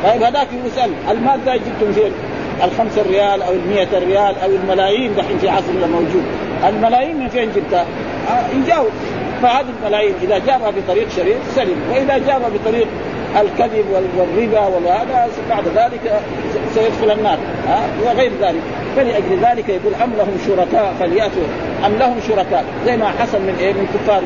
طيب 0.03 0.23
هذاك 0.23 0.47
يسأل 0.65 0.91
المال 1.11 1.39
ذا 1.45 1.55
جبتم 1.55 1.91
فين؟ 1.93 2.11
الخمسة 2.63 3.01
ريال 3.01 3.41
أو 3.41 3.53
المئة 3.53 3.99
ريال 3.99 4.35
أو 4.43 4.49
الملايين 4.49 5.15
دحين 5.15 5.37
في 5.37 5.49
عصرنا 5.49 5.87
موجود 5.87 6.23
الملايين 6.67 7.19
من 7.19 7.27
فين 7.27 7.51
جبتها؟ 7.55 7.85
آه 8.29 8.57
يجاوب 8.57 8.91
فهذه 9.41 9.65
الملايين 9.79 10.13
إذا 10.21 10.37
جابها 10.37 10.71
بطريق 10.71 11.09
شريف 11.09 11.37
سلم 11.55 11.75
وإذا 11.91 12.17
جابها 12.17 12.49
بطريق 12.49 12.87
الكذب 13.41 13.85
والربا 14.17 14.59
وهذا 14.59 15.27
بعد 15.49 15.63
ذلك 15.67 16.21
سيدخل 16.75 17.11
النار. 17.11 17.37
ها؟ 17.67 17.87
وغير 18.05 18.31
ذلك. 18.41 18.61
فلأجل 18.95 19.39
ذلك 19.41 19.69
يقول 19.69 19.93
أم 20.03 20.11
لهم 20.17 20.37
شركاء 20.47 20.93
فليأتوا. 20.99 21.43
أم 21.85 21.93
لهم 21.99 22.15
شركاء. 22.27 22.65
زي 22.85 22.97
ما 22.97 23.05
حصل 23.05 23.41
من 23.41 23.55
إيه؟ 23.59 23.73
من 23.73 23.87
كفار 23.93 24.21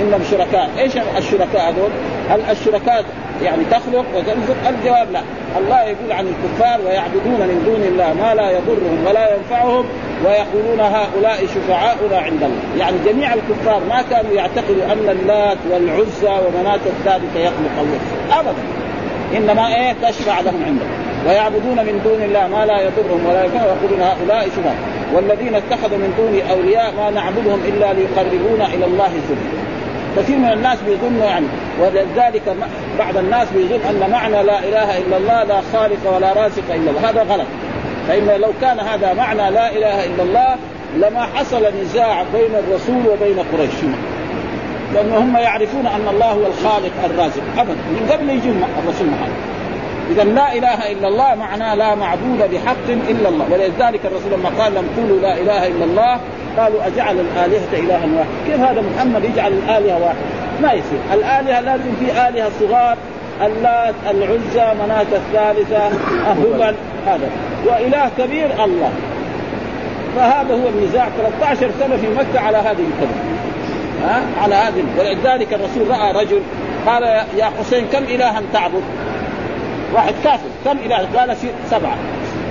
إنهم 0.00 0.20
شركاء. 0.30 0.70
إيش 0.78 0.92
الشركاء 1.18 1.70
هذول؟ 1.70 1.90
هل 2.28 2.40
الشركاء 2.50 3.04
يعني 3.42 3.64
تخلق 3.70 4.04
وترزق 4.14 4.68
الجواب 4.68 5.10
لا. 5.12 5.20
الله 5.58 5.82
يقول 5.82 6.12
عن 6.12 6.26
الكفار 6.26 6.80
ويعبدون 6.86 7.40
من 7.40 7.62
دون 7.66 7.82
الله 7.88 8.14
ما 8.14 8.34
لا 8.34 8.50
يضرهم 8.50 9.04
ولا 9.06 9.36
ينفعهم 9.36 9.84
ويقولون 10.24 10.80
هؤلاء 10.80 11.46
شفعاؤنا 11.46 12.18
عند 12.18 12.42
الله. 12.42 12.62
يعني 12.78 12.96
جميع 13.06 13.34
الكفار 13.34 13.80
ما 13.88 14.02
كانوا 14.10 14.32
يعتقدوا 14.32 14.84
أن 14.92 15.08
اللات 15.08 15.58
والعزى 15.70 16.46
ومناة 16.46 16.80
الثالثة 16.86 17.40
يخلق 17.40 17.74
الله. 17.80 18.00
ابدا. 18.40 18.62
إنما 19.36 19.74
إيه؟ 19.76 19.92
تشفع 20.02 20.40
لهم 20.40 20.64
عنده 20.66 20.86
ويعبدون 21.26 21.76
من 21.76 22.00
دون 22.04 22.22
الله 22.22 22.48
ما 22.48 22.66
لا 22.66 22.80
يضرهم 22.80 23.26
ولا 23.26 23.44
ينفعهم. 23.44 23.66
ويقولون 23.66 24.00
هؤلاء 24.00 24.48
شفعاء. 24.48 24.76
والذين 25.14 25.54
اتخذوا 25.54 25.98
من 25.98 26.14
دونه 26.18 26.52
أولياء 26.52 26.94
ما 26.96 27.10
نعبدهم 27.10 27.60
إلا 27.68 27.92
ليقربونا 27.92 28.66
إلى 28.66 28.84
الله 28.84 29.08
زلفى 29.28 29.60
كثير 30.16 30.36
من 30.38 30.52
الناس 30.52 30.78
بيظنوا 30.86 31.24
يعني 31.24 31.46
ولذلك 31.80 32.42
بعض 32.98 33.16
الناس 33.16 33.48
بيظن 33.50 33.80
أن 33.90 34.10
معنى 34.10 34.42
لا 34.42 34.58
إله 34.58 34.98
إلا 34.98 35.16
الله 35.16 35.42
لا 35.44 35.60
خالق 35.72 36.16
ولا 36.16 36.32
رازق 36.32 36.62
إلا 36.74 36.90
الله. 36.90 37.10
هذا 37.10 37.22
غلط. 37.22 37.46
فإن 38.08 38.40
لو 38.40 38.48
كان 38.60 38.80
هذا 38.80 39.14
معنى 39.14 39.50
لا 39.50 39.72
إله 39.72 40.04
إلا 40.04 40.22
الله 40.22 40.56
لما 40.96 41.26
حصل 41.34 41.66
نزاع 41.82 42.22
بين 42.22 42.54
الرسول 42.54 43.02
وبين 43.12 43.38
قريش. 43.52 43.94
لأن 44.94 45.12
هم 45.12 45.36
يعرفون 45.36 45.86
أن 45.86 46.08
الله 46.10 46.26
هو 46.26 46.46
الخالق 46.46 46.92
الرازق. 47.04 47.42
أبدا. 47.58 47.74
من 47.74 48.08
قبل 48.12 48.30
يجي 48.30 48.48
الرسول 48.48 49.06
محمد. 49.06 49.32
إذا 50.10 50.24
لا 50.24 50.52
إله 50.52 50.92
إلا 50.92 51.08
الله 51.08 51.34
معناه 51.34 51.74
لا 51.74 51.94
معبود 51.94 52.38
بحق 52.38 52.88
إلا 52.88 53.28
الله. 53.28 53.46
ولذلك 53.52 54.00
الرسول 54.04 54.32
لما 54.32 54.50
قال 54.62 54.74
لم 54.74 54.88
قولوا 54.96 55.20
لا 55.20 55.34
إله 55.34 55.66
إلا 55.66 55.84
الله 55.84 56.20
قالوا 56.58 56.86
أجعل 56.86 57.20
الآلهة 57.20 57.72
إلها 57.72 58.18
واحد. 58.18 58.28
كيف 58.46 58.60
هذا 58.60 58.82
محمد 58.94 59.24
يجعل 59.24 59.52
الآلهة 59.52 60.02
واحد؟ 60.02 60.16
ما 60.62 60.72
يصير. 60.72 61.00
الآلهة 61.12 61.60
لازم 61.60 61.92
في 62.00 62.28
آلهة 62.28 62.50
صغار 62.60 62.96
اللات 63.42 63.94
العزى 64.10 64.74
مناة 64.84 65.06
الثالثة 65.12 65.86
هبل 66.26 66.74
هذا. 67.06 67.30
وإله 67.66 68.10
كبير 68.18 68.64
الله. 68.64 68.92
فهذا 70.16 70.54
هو 70.54 70.68
النزاع. 70.68 71.08
13 71.40 71.70
سنة 71.80 71.96
في 71.96 72.08
مكة 72.08 72.40
على 72.40 72.58
هذه 72.58 72.70
الكلمة. 72.70 73.22
ها؟ 74.04 74.22
على 74.42 74.54
هذه 74.54 74.84
ولذلك 74.98 75.54
الرسول 75.54 75.90
رأى 75.90 76.24
رجل 76.24 76.40
قال 76.86 77.02
يا 77.36 77.50
حسين 77.60 77.86
كم 77.86 78.04
إلها 78.04 78.42
تعبد؟ 78.52 78.82
واحد 79.94 80.14
كافر. 80.24 80.48
كم 80.64 80.78
إله؟ 80.86 81.18
قال 81.18 81.36
سبعة. 81.70 81.96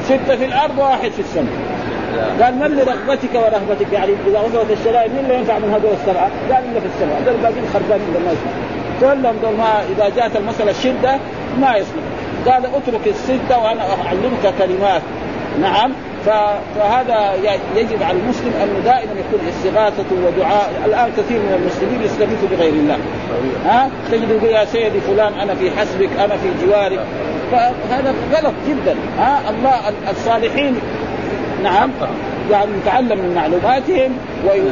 ستة 0.03 0.35
في 0.35 0.45
الأرض 0.45 0.77
وواحد 0.79 1.11
في 1.11 1.19
السماء. 1.19 1.53
قال 2.41 2.55
من 2.55 2.77
لرغبتك 2.77 3.35
ورهبتك 3.35 3.93
يعني؟ 3.93 4.11
إذا 4.27 4.39
غزوت 4.39 4.71
الشرائع 4.71 5.07
مين 5.07 5.25
اللي 5.25 5.35
ينفع 5.35 5.59
من 5.59 5.73
هذول 5.73 5.91
السبعة؟ 6.01 6.29
قال 6.51 6.63
إلا 6.71 6.79
في 6.79 6.85
السماء. 6.85 7.21
هذول 7.21 7.35
الباقيين 7.35 7.69
خربانين 7.73 8.07
ما 8.25 8.31
يسمع 8.31 8.78
كلهم 9.01 9.35
دول 9.41 9.55
ما 9.57 9.83
إذا 9.89 10.09
جاءت 10.15 10.35
المسألة 10.35 10.71
الشده 10.71 11.17
ما 11.61 11.75
يصلح. 11.75 12.03
قال 12.47 12.65
اترك 12.65 13.07
الستة 13.07 13.59
وأنا 13.63 13.81
أعلمك 14.05 14.53
كلمات. 14.59 15.01
نعم. 15.61 15.91
فهذا 16.25 17.33
يجب 17.75 18.03
على 18.03 18.17
المسلم 18.19 18.53
انه 18.63 18.79
دائما 18.85 19.11
يكون 19.11 19.47
استغاثته 19.49 20.15
ودعاء. 20.25 20.71
الآن 20.85 21.11
كثير 21.17 21.39
من 21.39 21.53
المسلمين 21.61 22.01
يستغيثوا 22.01 22.47
بغير 22.51 22.73
الله. 22.73 22.97
ها؟ 23.65 23.89
تجد 24.11 24.29
يقول 24.29 24.49
يا 24.49 24.65
سيدي 24.65 24.99
فلان 25.01 25.33
أنا 25.33 25.55
في 25.55 25.71
حسبك 25.71 26.09
أنا 26.19 26.37
في 26.37 26.65
جوارك. 26.65 26.99
فهذا 27.51 28.13
غلط 28.33 28.53
جدا. 28.67 28.95
ها؟ 29.19 29.41
الله 29.49 29.79
الصالحين. 30.11 30.79
نعم. 31.63 31.91
يعني 32.51 32.71
يتعلم 32.81 33.19
من 33.19 33.35
معلوماتهم 33.35 34.11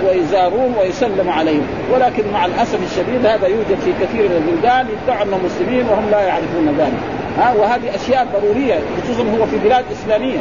ويزارون 0.05 0.75
ويسلم 0.79 1.29
عليهم. 1.29 1.67
ولكن 1.93 2.23
مع 2.33 2.45
الأسف 2.45 2.79
الشديد 2.91 3.25
هذا 3.25 3.47
يوجد 3.47 3.79
في 3.85 3.91
كثير 4.01 4.29
من 4.29 4.35
البلدان 4.35 4.87
يدعوا 5.03 5.23
أنهم 5.23 5.39
مسلمين 5.45 5.85
وهم 5.89 6.09
لا 6.11 6.19
يعرفون 6.21 6.75
ذلك. 6.77 6.99
ها 7.37 7.53
وهذه 7.53 7.95
أشياء 7.95 8.27
ضرورية 8.33 8.79
خصوصا 9.03 9.23
هو 9.23 9.45
في 9.45 9.57
بلاد 9.57 9.85
إسلامية. 9.91 10.39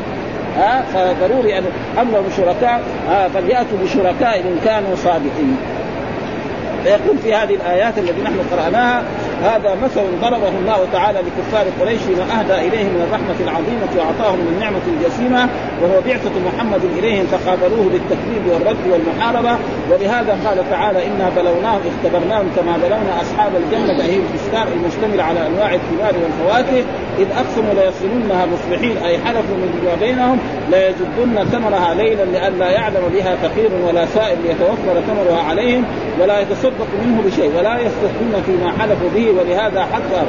ها 0.57 0.85
فضروري 0.95 1.59
أن 1.59 1.65
امرهم 2.01 2.25
شركاء 2.37 2.83
فليأتوا 3.35 3.79
بشركاء 3.85 4.41
إن 4.41 4.59
كانوا 4.65 4.97
صادقين. 4.97 5.57
فيقول 6.85 7.19
في 7.19 7.35
هذه 7.35 7.55
الآيات 7.55 7.99
التي 7.99 8.23
نحن 8.23 8.39
قرأناها 8.53 9.03
هذا 9.43 9.77
مثل 9.85 10.01
ضربه 10.23 10.49
الله 10.49 10.87
تعالى 10.93 11.19
لكفار 11.19 11.67
قريش 11.81 12.01
ما 12.03 12.41
أهدى 12.41 12.69
اليهم 12.69 12.87
من 12.87 13.03
الرحمة 13.09 13.39
العظيمة 13.41 13.89
وأعطاهم 13.97 14.39
من 14.39 14.57
نعمة 14.61 14.85
الجسيمه 14.93 15.49
وهو 15.83 16.01
بعثة 16.07 16.31
محمد 16.47 16.81
إليهم 16.99 17.27
فقابلوه 17.27 17.85
بالتكذيب 17.93 18.47
والرد 18.53 18.85
والمحاربة. 18.91 19.59
ولهذا 19.91 20.39
قال 20.45 20.71
تعالى 20.71 21.07
إنا 21.07 21.31
بلوناهم 21.37 21.81
اختبرناهم 21.91 22.51
كما 22.57 22.77
بلونا 22.77 23.23
أصحاب 23.23 23.53
الجنة 23.57 24.05
هي 24.05 24.17
الفستان 24.17 24.67
المشتمل 24.77 25.21
على 25.21 25.47
أنواع 25.47 25.75
الثمار 25.75 26.15
والفواكه. 26.23 26.85
إذ 27.19 27.27
أقسموا 27.37 27.75
ليصرمنها 27.75 28.47
مصبحين 28.47 28.97
أي 28.97 29.19
حلفوا 29.19 29.57
من 29.57 29.97
بينهم 30.01 30.39
ليجدن 30.71 31.45
ثمرها 31.45 31.95
ليلا 31.95 32.23
لئلا 32.23 32.71
يعلم 32.71 33.03
بها 33.15 33.37
فقير 33.37 33.71
ولا 33.87 34.07
سائل 34.07 34.39
ليتوفر 34.43 35.01
ثمرها 35.07 35.43
عليهم 35.43 35.85
ولا 36.21 36.41
يتصدق 36.41 36.87
منه 37.05 37.23
بشيء 37.27 37.53
ولا 37.59 37.79
يستثنون 37.81 38.43
فيما 38.47 38.73
حلفوا 38.79 39.09
به 39.15 39.26
ولهذا 39.31 39.83
حتى 39.83 40.21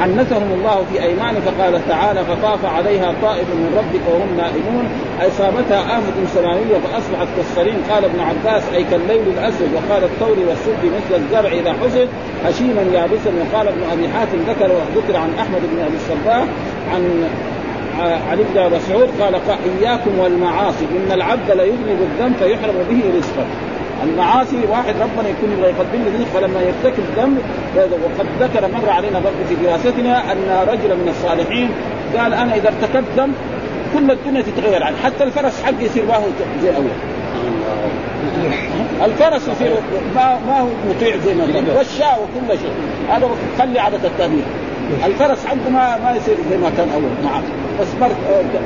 حنثهم 0.00 0.52
الله 0.58 0.84
في 0.92 1.02
ايمانه 1.02 1.40
فقال 1.40 1.88
تعالى 1.88 2.20
فطاف 2.24 2.64
عليها 2.64 3.14
طائف 3.22 3.48
من 3.48 3.74
ربك 3.78 4.04
وهم 4.10 4.36
نائمون. 4.36 4.84
اصابتها 5.20 5.98
آفة 5.98 6.16
سماوية 6.34 6.78
فأصبحت 6.84 7.28
كالصريم. 7.36 7.82
قال 7.90 8.04
ابن 8.04 8.20
عباس 8.20 8.62
أي 8.74 8.84
كالليل 8.84 9.24
الأسود. 9.38 9.68
وقال 9.74 10.04
الثور 10.04 10.36
والسد 10.48 10.82
مثل 10.84 11.22
الزرع 11.22 11.52
إذا 11.52 11.72
حصد 11.72 12.08
هشيما 12.44 12.82
يابسا. 12.82 13.30
وقال 13.40 13.68
ابن 13.68 13.82
أبي 13.92 14.08
حاتم 14.08 14.38
ذكر 14.48 14.70
ذكر 14.96 15.16
عن 15.16 15.30
أحمد 15.38 15.60
بن 15.72 15.78
أبي 15.80 15.96
الصباح 15.96 16.44
عن 16.92 17.28
عن 18.30 18.38
ابن 18.38 18.76
مسعود 18.76 19.08
قال 19.20 19.34
إياكم 19.80 20.18
والمعاصي 20.18 20.84
إن 20.84 21.12
العبد 21.12 21.50
ليذنب 21.50 21.98
الذنب 22.00 22.36
فيحرم 22.36 22.74
به 22.90 23.18
رزقه. 23.18 23.46
المعاصي 24.04 24.56
واحد 24.70 24.94
ربنا 25.00 25.28
يكون 25.28 25.50
يقدم 25.62 26.02
له 26.04 26.24
فلما 26.34 26.60
يرتكب 26.60 27.04
ذنب 27.16 27.38
وقد 27.76 28.26
ذكر 28.40 28.68
مر 28.68 28.90
علينا 28.90 29.18
برضه 29.20 29.44
في 29.48 29.54
دراستنا 29.54 30.32
أن 30.32 30.66
رجلا 30.68 30.94
من 30.94 31.08
الصالحين 31.08 31.70
قال 32.18 32.34
أنا 32.34 32.54
إذا 32.54 32.68
ارتكبت 32.68 33.06
ذنب 33.16 33.34
كل 33.94 34.10
الدنيا 34.10 34.42
تتغير 34.42 34.82
عنه 34.82 34.96
حتى 35.04 35.24
الفرس 35.24 35.62
حقي 35.62 35.84
يصير 35.84 36.06
ما 36.06 36.16
هو 36.16 36.22
زي 36.62 36.70
الأول. 36.70 36.86
الفرس 39.04 39.48
يصير 39.48 39.70
ما, 40.14 40.38
ما 40.46 40.60
هو 40.60 40.68
مطيع 40.88 41.16
زي 41.16 41.34
ما 41.34 41.46
كان 41.46 41.64
والشاة 41.76 42.16
وكل 42.18 42.58
شيء. 42.58 42.72
هذا 43.10 43.28
خلي 43.58 43.78
عادة 43.78 44.08
التغيير 44.08 44.44
الفرس 45.06 45.46
حقه 45.46 45.70
ما 45.70 45.98
ما 45.98 46.16
يصير 46.16 46.36
زي 46.50 46.56
ما 46.56 46.70
كان 46.76 46.88
أول. 46.94 47.24
معه 47.24 47.42
بس 47.80 47.86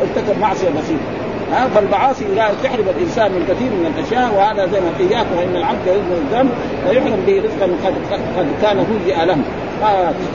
ارتكب 0.02 0.40
معصية 0.40 0.68
بسيطة. 0.68 1.19
ها 1.52 1.68
فالمعاصي 1.68 2.24
تحرم 2.62 2.84
الإنسان 2.96 3.32
من 3.32 3.44
كثير 3.48 3.70
من 3.70 3.92
الأشياء 3.96 4.34
وهذا 4.34 4.66
زي 4.66 4.80
ما 4.80 4.90
اياكم 5.00 5.36
وإن 5.38 5.56
العبد 5.56 5.86
يذنب 5.86 6.12
الذنب 6.12 6.50
فيحرم 6.88 7.20
به 7.26 7.42
رزقا 7.44 7.66
قد 7.84 7.94
قد 8.38 8.46
كان 8.62 8.78
هيئ 8.78 9.26
له. 9.26 9.36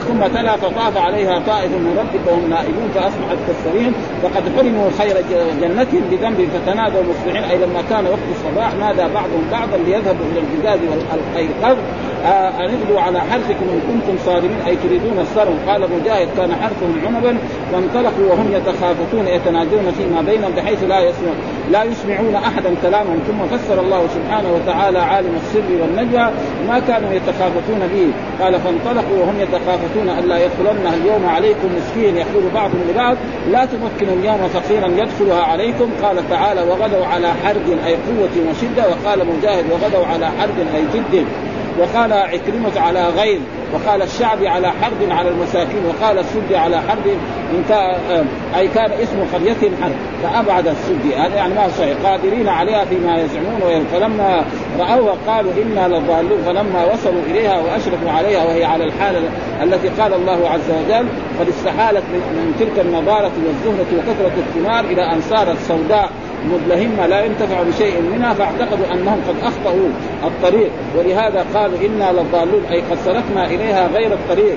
ثم 0.08 0.26
تلا 0.26 0.56
فطاف 0.56 0.96
عليها 0.96 1.42
طائف 1.46 1.70
من 1.70 1.96
ربك 1.98 2.32
وهم 2.32 2.50
نائمون 2.50 2.88
فأصبحت 2.94 3.36
كالسرين 3.46 3.92
فقد 4.22 4.42
حرموا 4.56 4.90
خير 4.98 5.16
جنتهم 5.60 6.02
بذنب 6.10 6.48
فتنادوا 6.54 7.02
مصبحين. 7.02 7.44
أي 7.44 7.58
لما 7.58 7.82
كان 7.90 8.06
وقت 8.06 8.28
الصباح 8.30 8.74
نادى 8.74 9.14
بعضهم 9.14 9.44
بعضا 9.52 9.76
ليذهبوا 9.76 10.26
إلى 10.32 10.40
الجداد 10.40 10.80
والايقاظ 10.90 11.76
آه، 12.24 12.48
أن 12.48 12.70
اغدوا 12.70 13.00
على 13.00 13.20
حرثكم 13.20 13.66
إن 13.72 13.80
كنتم 13.80 14.24
صارمين. 14.24 14.60
أي 14.66 14.76
تريدون 14.76 15.18
الصرم. 15.18 15.58
قال 15.68 15.80
مجاهد 15.80 16.28
كان 16.36 16.52
حرثهم 16.52 16.94
عنبا 17.06 17.38
فانطلقوا 17.72 18.26
وهم 18.30 18.52
يتخافتون 18.52 19.28
يتنادون 19.28 19.92
فيما 19.98 20.22
بينهم 20.22 20.52
بحيث 20.52 20.84
لا 20.84 21.00
يسمعون 21.00 21.36
لا 21.70 21.84
يسمعون 21.84 22.34
أحدا 22.34 22.74
كلامهم 22.82 23.18
ثم 23.26 23.56
فسر 23.56 23.80
الله 23.80 24.06
سبحانه 24.14 24.48
وتعالى 24.54 24.98
عالم 24.98 25.38
السر 25.42 25.82
والنجوى 25.82 26.30
ما 26.68 26.78
كانوا 26.78 27.12
يتخافتون 27.12 27.80
به. 27.94 28.12
قال 28.44 28.60
فانطلقوا 28.60 29.18
وهم 29.20 29.35
يتخافتون 29.40 30.08
الا 30.08 30.44
يدخلنها 30.44 30.94
اليوم 30.94 31.26
عليكم 31.26 31.68
مسكين 31.76 32.16
يقول 32.16 32.42
بعضهم 32.54 32.80
لبعض؟ 32.90 33.16
لا 33.50 33.64
تمكنوا 33.64 34.16
اليوم 34.16 34.48
فقيرا 34.48 34.88
يدخلها 34.88 35.42
عليكم. 35.42 35.90
قال 36.02 36.28
تعالى 36.30 36.62
وغدوا 36.62 37.06
على 37.06 37.28
حرب 37.44 37.68
أي 37.86 37.94
قوة 37.94 38.50
وشدة. 38.50 38.88
وقال 38.88 39.26
مجاهد 39.26 39.64
وغدوا 39.70 40.06
على 40.06 40.26
حرب 40.26 40.58
أي 40.74 40.82
جد. 40.94 41.26
وقال 41.78 42.12
عكرمة 42.12 42.80
على 42.80 43.08
غير 43.08 43.40
وقال 43.74 44.02
الشعبي 44.02 44.48
على 44.48 44.68
حرب 44.68 45.10
على 45.10 45.28
المساكين 45.28 45.82
وقال 45.86 46.18
السدي 46.18 46.56
على 46.56 46.76
حرب 46.76 47.06
إن 47.52 47.64
كان 47.68 48.26
أي 48.56 48.68
كان 48.68 48.92
اسم 48.92 49.16
قريتهم 49.34 49.72
حرب 49.82 49.92
فأبعد 50.22 50.68
السدي. 50.68 51.14
هذا 51.16 51.34
يعني 51.34 51.54
ما 51.54 51.68
صحيح. 51.68 51.96
قادرين 52.04 52.48
عليها 52.48 52.84
فيما 52.84 53.18
يزعمون 53.20 53.86
فلما 53.92 54.44
رأوها 54.78 55.14
قالوا 55.26 55.52
إنا 55.62 55.88
لضالون 55.88 56.42
فلما 56.46 56.84
وصلوا 56.84 57.22
إليها 57.30 57.60
وأشرفوا 57.60 58.10
عليها 58.10 58.44
وهي 58.44 58.64
على 58.64 58.84
الحالة 58.84 59.28
التي 59.62 59.88
قال 59.88 60.14
الله 60.14 60.48
عز 60.48 60.70
وجل 60.70 61.06
قد 61.40 61.48
استحالت 61.48 62.02
من 62.12 62.54
تلك 62.58 62.86
النضارة 62.86 63.32
والزهرة 63.46 63.86
وكثرة 63.98 64.32
الثمار 64.38 64.84
إلى 64.84 65.02
أن 65.02 65.20
صارت 65.20 65.56
سوداء 65.68 66.10
مدلهمه 66.46 67.06
لا 67.06 67.24
ينتفع 67.24 67.62
بشيء 67.62 68.02
منها 68.02 68.34
فاعتقدوا 68.34 68.86
أنهم 68.92 69.20
قد 69.28 69.34
أخطأوا 69.42 69.88
الطريق 70.24 70.70
ولهذا 70.98 71.46
قالوا 71.54 71.78
إنا 71.86 72.12
لضالون 72.12 72.64
أي 72.70 72.80
قد 72.80 72.98
سلكنا 73.04 73.46
إليها 73.46 73.88
غير 73.88 74.12
الطريق. 74.12 74.56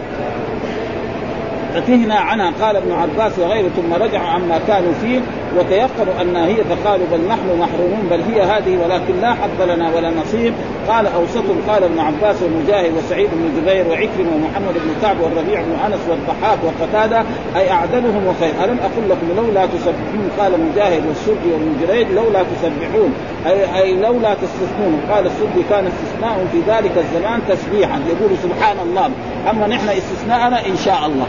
فتهنا 1.73 2.15
عنها 2.15 2.53
قال 2.61 2.75
ابن 2.75 2.91
عباس 2.91 3.39
وغيره 3.39 3.69
ثم 3.69 3.93
رجعوا 3.93 4.27
عما 4.27 4.59
كانوا 4.67 4.93
فيه 4.93 5.19
وتيقنوا 5.57 6.21
أنها 6.21 6.47
هي 6.47 6.55
فقالوا 6.55 7.05
بل 7.11 7.27
نحن 7.27 7.59
محرومون 7.59 8.07
بل 8.11 8.21
هي 8.21 8.41
هذه 8.41 8.77
ولكن 8.83 9.21
لا 9.21 9.33
حظ 9.33 9.61
لنا 9.61 9.95
ولا 9.95 10.09
نصيب. 10.09 10.53
قال 10.89 11.07
اوسطهم 11.07 11.61
قال 11.67 11.83
ابن 11.83 11.99
عباس 11.99 12.35
ومجاهد 12.43 12.91
وسعيد 12.97 13.29
بن 13.33 13.61
جبير 13.61 13.87
وعكرم 13.87 14.27
ومحمد 14.33 14.73
بن 14.73 14.95
كعب 15.01 15.21
والربيع 15.21 15.61
بن 15.61 15.73
أنس 15.85 15.99
والضحاك 16.09 16.59
وقتاده 16.63 17.23
أي 17.55 17.71
أعدلهم 17.71 18.27
وخير. 18.27 18.53
ألم 18.63 18.77
أقل 18.79 19.09
لكم 19.09 19.27
لولا 19.37 19.65
تسبحون 19.65 20.29
قال 20.39 20.51
مجاهد 20.51 21.05
والسدي 21.07 21.51
وابن 21.53 21.75
جريج 21.81 22.07
لولا 22.11 22.43
تسبحون 22.43 23.13
أي 23.45 23.81
أي 23.81 23.95
لولا 23.95 24.33
تستثنون. 24.33 25.01
قال 25.11 25.25
السدي 25.25 25.63
كان 25.69 25.87
استثناء 25.87 26.45
في 26.51 26.59
ذلك 26.71 26.91
الزمان 26.97 27.39
تسبيحا. 27.49 27.99
يقول 28.09 28.37
سبحان 28.43 28.77
الله. 28.79 29.09
أما 29.49 29.67
نحن 29.67 29.89
استثناءنا 29.89 30.65
إن 30.65 30.77
شاء 30.85 31.05
الله. 31.05 31.27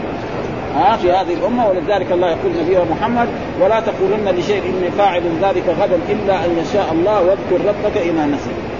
ها 0.75 0.97
في 0.97 1.11
هذه 1.11 1.33
الأمة 1.33 1.69
ولذلك 1.69 2.11
الله 2.11 2.27
يقول 2.27 2.51
نبيه 2.63 2.79
محمد 2.91 3.27
ولا 3.61 3.79
تقولن 3.79 4.35
لشيء 4.37 4.63
اني 4.65 4.91
فاعل 4.91 5.21
ذلك 5.41 5.63
غدا 5.81 5.99
إلا 6.09 6.45
أن 6.45 6.57
يشاء 6.61 6.91
الله 6.91 7.21
واذكر 7.21 7.67
ربك 7.67 7.97
إذا 7.97 8.25
نسيت. 8.25 8.70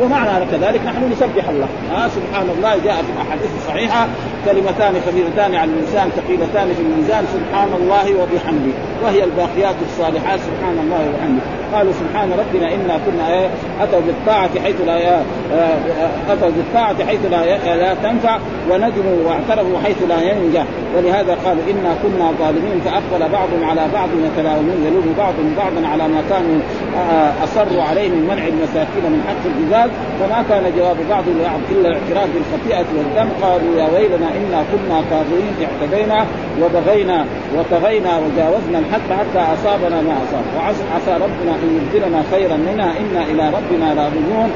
ومعنى 0.00 0.46
كذلك 0.46 0.80
نحن 0.86 1.12
نسبح 1.12 1.48
الله. 1.48 1.66
ها؟ 1.90 2.08
سبحان 2.08 2.50
الله 2.56 2.76
جاء 2.84 2.96
في 3.02 3.12
الاحاديث 3.16 3.50
الصحيحه 3.58 4.08
كلمتان 4.44 4.94
خفيفتان 5.06 5.54
على 5.54 5.70
اللسان 5.70 6.10
ثقيلتان 6.16 6.74
في 6.74 6.82
الميزان 6.82 7.24
سبحان 7.34 7.68
الله 7.80 8.22
وبحمده. 8.22 8.72
وهي 9.02 9.24
الباقيات 9.24 9.74
الصالحات 9.86 10.40
سبحان 10.40 10.78
الله 10.78 11.08
وبحمده. 11.08 11.63
قالوا 11.74 11.92
سبحان 11.92 12.30
ربنا 12.32 12.74
إنا 12.74 13.00
كنا 13.06 13.34
إيه؟ 13.34 13.48
أتوا 13.80 14.00
بالطاعة 14.00 14.60
حيث 14.64 14.76
لا 14.86 14.94
آه، 14.94 15.22
آه، 15.52 16.32
أتوا 16.32 16.50
بالطاعة 16.56 17.06
حيث 17.06 17.20
لا 17.30 17.76
لا 17.76 17.94
تنفع 17.94 18.38
وندموا 18.70 19.18
واعترفوا 19.26 19.78
حيث 19.84 19.96
لا 20.08 20.20
ينجح 20.22 20.64
ولهذا 20.96 21.36
قالوا 21.44 21.62
إنا 21.70 21.94
كنا 22.02 22.32
ظالمين 22.38 22.80
فأقبل 22.84 23.32
بعضهم 23.32 23.64
على 23.64 23.80
بعض 23.94 24.08
يتلاومون 24.24 24.86
يلوم 24.86 25.14
بعضهم 25.18 25.54
بعضا 25.56 25.88
على 25.88 26.08
ما 26.08 26.22
كانوا 26.30 26.58
آه، 26.96 27.44
أصروا 27.44 27.82
عليه 27.82 28.08
من 28.08 28.22
منع 28.22 28.46
المساكين 28.46 29.04
من 29.14 29.22
حق 29.28 29.44
الجزاز 29.50 29.90
فما 30.20 30.44
كان 30.48 30.72
جواب 30.78 30.96
بعض 31.10 31.24
الا 31.28 31.88
الإعتراف 31.88 32.28
بالخطيئة 32.34 32.86
والذنب 32.96 33.32
قالوا 33.42 33.76
يا 33.78 33.88
ويلنا 33.94 34.28
إنا 34.36 34.64
كنا 34.72 35.02
طاغين 35.10 35.54
اعتدينا 35.64 36.26
وبغينا 36.62 37.26
وطغينا 37.56 38.18
وجاوزنا 38.18 38.78
الحد 38.78 39.08
حتى 39.18 39.38
أصابنا 39.54 40.02
ما 40.02 40.14
أصاب. 40.24 40.44
وعسى 40.56 41.24
ربنا 41.24 41.52
أن 41.62 41.68
يبدلنا 41.78 42.22
خيرا 42.30 42.56
منها. 42.56 42.92
إنا 43.00 43.22
إلى 43.22 43.52
ربنا 43.56 44.02
راغبون. 44.02 44.50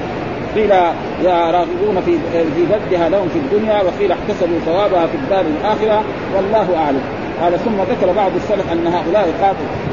قيل 0.55 0.71
يا 1.25 1.51
راغبون 1.51 2.03
في 2.07 2.19
في 2.33 2.63
بدها 2.71 3.09
لهم 3.09 3.29
في 3.29 3.39
الدنيا 3.39 3.83
وقيل 3.83 4.13
احتسبوا 4.13 4.59
ثوابها 4.67 5.07
في 5.07 5.15
الدار 5.15 5.45
الآخرة. 5.61 6.05
والله 6.37 6.77
أعلم. 6.77 7.03
قال 7.43 7.59
ثم 7.59 7.75
ذكر 7.91 8.13
بعض 8.13 8.31
السلف 8.37 8.73
أن 8.73 8.87
هؤلاء 8.87 9.29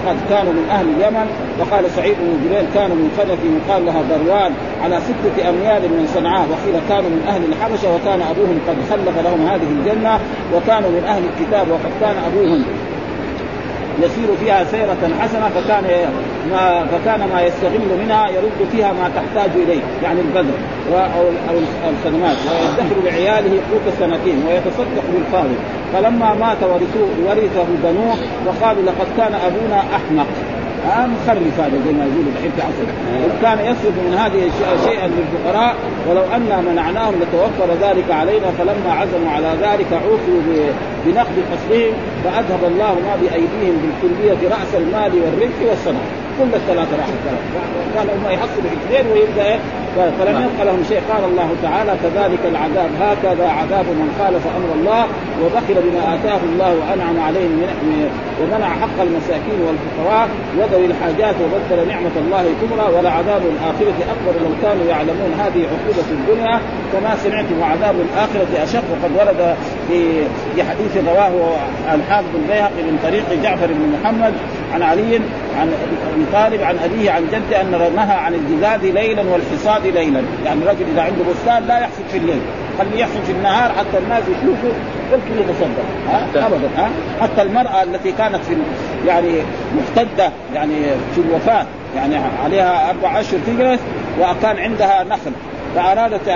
قد 0.08 0.18
كانوا 0.30 0.54
من 0.54 0.65
أهل 0.70 0.86
اليمن. 0.89 1.28
وقال 1.60 1.91
سعيد 1.91 2.15
بن 2.20 2.46
جبير 2.46 2.65
كانوا 2.74 2.96
من 2.96 3.10
قريه 3.18 3.44
يقال 3.58 3.86
لها 3.86 4.02
ضروان 4.02 4.52
على 4.84 5.00
ستة 5.00 5.50
أميال 5.50 5.82
من 5.82 6.08
صنعاء. 6.13 6.48
وقيل 6.52 6.82
كانوا 6.89 7.10
من 7.10 7.24
أهل 7.28 7.41
الحبشة 7.50 7.96
وكان 7.96 8.22
أبوهم 8.22 8.60
قد 8.68 8.78
خلف 8.89 9.15
لهم 9.26 9.48
هذه 9.48 9.70
الجنة. 9.80 10.20
وكانوا 10.56 10.89
من 10.89 11.04
أهل 11.08 11.24
الكتاب 11.30 11.68
وقد 11.70 11.91
كان 12.02 12.15
أبوهم 12.28 12.63
يسير 13.99 14.36
فيها 14.39 14.63
سيرة 14.63 15.10
حسنة 15.19 15.49
فكان 15.49 15.84
ما 16.51 16.86
فكان 16.86 17.29
ما 17.34 17.41
يستغل 17.41 17.99
منها 18.03 18.29
يرد 18.29 18.69
فيها 18.71 18.93
ما 18.93 19.10
تحتاج 19.15 19.49
إليه 19.55 19.81
يعني 20.03 20.19
البذر 20.21 20.58
أو 21.49 21.58
الخدمات 21.89 22.38
ويدخر 22.51 22.95
لعياله 23.05 23.62
قوت 23.71 23.93
سنتين 23.99 24.43
ويتصدق 24.47 25.03
بالفاضل. 25.13 25.55
فلما 25.93 26.34
مات 26.34 26.58
ورثه 27.27 27.65
بنوه 27.84 28.15
وقالوا 28.45 28.84
لقد 28.84 29.08
كان 29.17 29.34
أبونا 29.34 29.79
أحمق. 29.79 30.27
آه 30.86 31.06
مخرف 31.08 31.60
هذا 31.60 31.78
زي 31.86 31.93
ما 31.93 32.06
يقولوا 32.06 32.32
الحين 32.36 32.52
في 32.52 32.62
عصر 32.62 32.88
كان 33.41 33.60
يصرف 33.60 33.95
من 34.08 34.13
هذه 34.17 34.52
شيئا 34.86 35.08
للفقراء 35.08 35.76
ولو 36.10 36.24
انا 36.24 36.62
منعناهم 36.62 37.13
لتوفر 37.21 37.74
ذلك 37.82 38.12
علينا 38.12 38.52
فلما 38.58 38.91
عزموا 38.93 39.32
على 39.32 39.48
ذلك 39.62 39.93
عوقوا 39.93 40.39
بنقد 41.06 41.36
قصدهم 41.52 41.93
فأذهب 42.24 42.63
الله 42.67 42.93
ما 42.93 43.15
بأيديهم 43.21 43.78
بالكلية 43.82 44.50
رأس 44.50 44.76
المال 44.76 45.12
والرزق 45.24 45.69
والصنع 45.69 46.24
كل 46.39 46.56
الثلاثه 46.56 46.98
راح 46.98 47.08
قال 47.98 48.08
هم 48.10 48.26
يحصلوا 48.32 48.71
اثنين 48.78 49.06
ويبدأ 49.12 49.45
إيه؟ 49.45 49.60
فلم 49.95 50.36
يبق 50.43 50.63
لهم 50.63 50.84
شيء. 50.89 51.02
قال 51.12 51.24
الله 51.32 51.50
تعالى 51.63 51.93
كذلك 52.04 52.39
العذاب 52.52 52.89
هكذا 53.02 53.48
عذاب 53.60 53.86
من 53.86 54.08
خالف 54.19 54.43
أمر 54.58 54.69
الله 54.80 55.04
وبخل 55.41 55.76
بما 55.86 56.15
آتاه 56.15 56.41
الله 56.50 56.71
وأنعم 56.80 57.17
عليه 57.28 57.48
من 57.48 58.10
ومنع 58.41 58.69
حق 58.82 58.98
المساكين 59.08 59.60
والفقراء 59.65 60.28
وذوي 60.58 60.86
الحاجات 60.86 61.36
وبدل 61.43 61.88
نعمة 61.88 62.15
الله 62.24 62.43
كبرى 62.62 62.86
ولعذاب 62.95 63.41
الآخرة 63.54 63.98
أكبر 64.13 64.34
لو 64.43 64.52
كانوا 64.63 64.86
يعلمون. 64.89 65.32
هذه 65.43 65.62
عقوبة 65.74 66.08
الدنيا. 66.17 66.60
كما 66.93 67.15
سمعتم 67.24 67.60
وعذاب 67.62 67.95
الآخرة 68.08 68.63
أشق. 68.63 68.84
وقد 68.91 69.12
ورد 69.19 69.56
في 70.54 70.63
حديث 70.69 70.93
رواه 71.08 71.34
الحافظ 71.93 72.36
البيهقي 72.36 72.82
من 72.89 73.00
طريق 73.04 73.43
جعفر 73.43 73.67
بن 73.67 73.84
محمد 73.95 74.34
عن 74.74 74.82
علي 74.82 75.19
عن 75.60 75.72
ابي 76.13 76.26
طالب 76.34 76.62
عن 76.62 76.78
أبيه 76.84 77.12
عن 77.12 77.28
جده 77.28 77.62
أن 77.62 77.96
نهى 77.96 78.15
عن 78.15 78.34
الجزاز 78.34 78.86
ليلا 78.86 79.22
والحصاد 79.22 79.88
ليلا، 79.88 80.22
يعني 80.46 80.63
الرجل 80.63 80.86
إذا 80.94 81.02
عنده 81.02 81.24
بستان 81.32 81.68
لا 81.68 81.80
يحصد 81.80 82.04
في 82.12 82.18
الليل، 82.18 82.41
خليه 82.80 83.00
يحصد 83.00 83.24
في 83.26 83.32
النهار 83.32 83.72
حتى 83.72 83.98
الناس 83.98 84.24
يشوفوا 84.24 84.70
يمكن 85.13 85.41
يتصدق 85.41 85.86
ها؟ 86.10 86.48
ابدا. 86.48 86.70
ها؟ 86.78 86.89
حتى 87.22 87.41
المرأة 87.41 87.84
التي 87.84 88.12
كانت 88.12 88.36
في 88.36 88.56
يعني 89.08 89.32
محتده 89.78 90.32
يعني 90.56 90.76
في 91.15 91.22
الوفاة 91.30 91.65
يعني 91.96 92.15
عليها 92.44 92.89
أربع 92.89 93.20
اشهر 93.20 93.39
تجلس 93.48 93.80
وكان 94.20 94.58
عندها 94.58 95.04
نخل. 95.04 95.32
فأرادت 95.76 96.28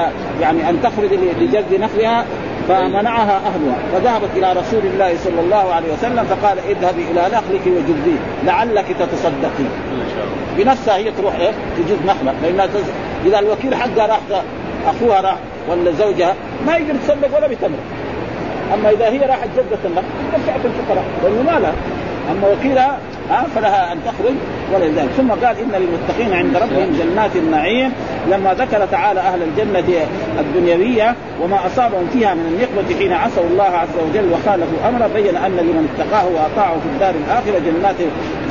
يعني 0.42 0.70
أن 0.70 0.82
تخرج 0.84 1.14
لجد 1.40 1.82
نخلها 1.82 2.26
فمنعها 2.70 3.38
أهلها. 3.38 3.78
فذهبت 3.94 4.30
إلى 4.36 4.54
رسول 4.54 4.86
الله 4.86 5.18
صلى 5.18 5.42
الله 5.42 5.74
عليه 5.74 5.94
وسلم 5.94 6.24
فقال 6.24 6.60
اذهبي 6.60 7.02
إلى 7.12 7.22
نخلك 7.22 7.62
وجديه 7.68 8.18
لعلك 8.44 8.86
تتصدقين 9.00 9.70
بنفسها 10.58 10.96
هي 10.96 11.12
تروح 11.12 11.36
إيه؟ 11.36 11.52
تجد 11.78 12.06
نخله 12.06 12.34
لانها 12.44 12.66
تز... 12.66 12.84
إذا 13.26 13.40
الوكيل 13.40 13.76
حقها 13.76 14.08
راح 14.08 14.20
أخوها 14.88 15.22
راح 15.22 15.38
ولا 15.70 15.92
زوجها 15.92 16.36
ما 16.68 16.76
يقدر 16.76 16.96
يتصدق 16.96 17.38
ولا 17.38 17.48
بتمر 17.48 17.80
أما 18.74 18.90
إذا 18.90 19.10
هي 19.10 19.18
راحت 19.18 19.48
جدة 19.58 19.80
النخل 19.86 20.08
تدفع 20.34 20.56
الفقراء 20.56 21.04
لأنه 21.24 21.42
ما 21.52 21.60
لها. 21.60 21.74
أما 22.32 22.48
وكيلها 22.48 22.98
ها 23.30 23.46
فلها 23.56 23.94
أن 23.94 23.98
تخرج 24.06 24.36
ولذلك. 24.74 25.10
ثم 25.18 25.32
قال 25.32 25.56
إن 25.58 25.72
للمتقين 25.82 26.34
عند 26.34 26.58
ربهم 26.58 26.98
جنات 27.00 27.36
النعيم. 27.36 27.92
لما 28.32 28.54
ذكر 28.54 28.86
تعالى 28.86 29.20
أهل 29.20 29.40
الجنة 29.44 29.84
الدنيوية 30.40 31.16
وما 31.42 31.66
أصابهم 31.66 32.08
فيها 32.14 32.34
من 32.34 32.46
النقمة 32.52 33.00
حين 33.00 33.14
عصوا 33.14 33.44
الله 33.52 33.64
عز 33.64 33.96
وجل 34.10 34.32
وخالفوا 34.34 34.90
أمره 34.90 35.10
بين 35.14 35.36
أن 35.36 35.52
لمن 35.52 35.90
اتقاه 35.90 36.26
وأطاعه 36.28 36.80
في 36.80 36.90
الدار 36.94 37.14
الآخرة 37.26 37.60
جنات 37.60 37.96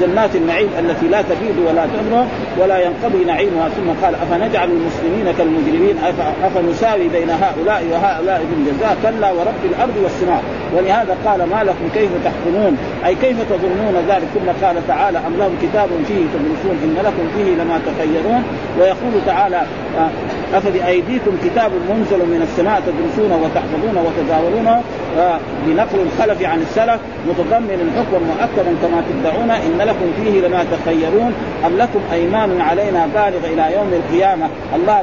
جنات 0.01 0.37
النعيم 0.37 0.69
التي 0.79 1.09
لا 1.09 1.23
تبيد 1.23 1.59
ولا 1.67 1.87
تمر 1.87 2.27
ولا 2.59 2.79
ينقضي 2.85 3.25
نعيمها. 3.25 3.69
ثم 3.69 4.05
قال 4.05 4.15
أفنجعل 4.15 4.69
المسلمين 4.71 5.35
كالمجرمين؟ 5.39 5.97
أفنساوي 6.45 7.09
بين 7.09 7.31
هؤلاء 7.31 7.83
وهؤلاء 7.93 8.39
في 8.49 8.55
الجزاء 8.59 8.97
كلا 9.03 9.31
ورب 9.31 9.63
الأرض 9.65 9.97
والسماء 10.03 10.43
ولهذا 10.77 11.17
قال 11.27 11.39
ما 11.39 11.65
لكم 11.65 11.89
كيف 11.95 12.11
تحكمون؟ 12.25 12.79
أي 13.07 13.15
كيف 13.15 13.37
تظنون 13.51 14.05
ذلك؟ 14.09 14.29
ثم 14.35 14.67
قال 14.67 14.68
تعالى 14.89 15.19
ام 15.19 15.37
لهم 15.39 15.55
كتاب 15.63 15.89
فيه 16.09 16.25
تدرسون 16.35 16.77
إن 16.85 16.97
لكم 17.05 17.29
فيه 17.37 17.55
لما 17.55 17.81
تخيرون 17.87 18.43
ويقول 18.81 19.13
تعالى 19.27 19.63
افبايديكم 20.55 21.33
كتاب 21.45 21.71
منزل 21.91 22.19
من 22.19 22.43
السماء 22.43 22.83
تدرسونه 22.87 23.37
وتحفظونه 23.37 24.05
وتداولونه 24.07 24.83
آه، 25.19 25.39
بنقل 25.67 25.99
الخلف 26.01 26.43
عن 26.43 26.61
السلف 26.61 27.01
متضمن 27.29 27.93
حكما 27.97 28.19
مؤكدا 28.19 28.75
كما 28.83 29.03
تدعون 29.11 29.51
إن 29.51 29.79
لكم 29.79 30.13
فيه 30.17 30.41
لما 30.41 30.65
تخيرون 30.73 31.33
أم 31.67 31.77
لكم 31.77 32.01
أيمان 32.13 32.61
علينا 32.61 33.07
بالغ 33.15 33.53
إلى 33.53 33.75
يوم 33.77 33.93
القيامة؟ 33.93 34.47
الله 34.77 35.03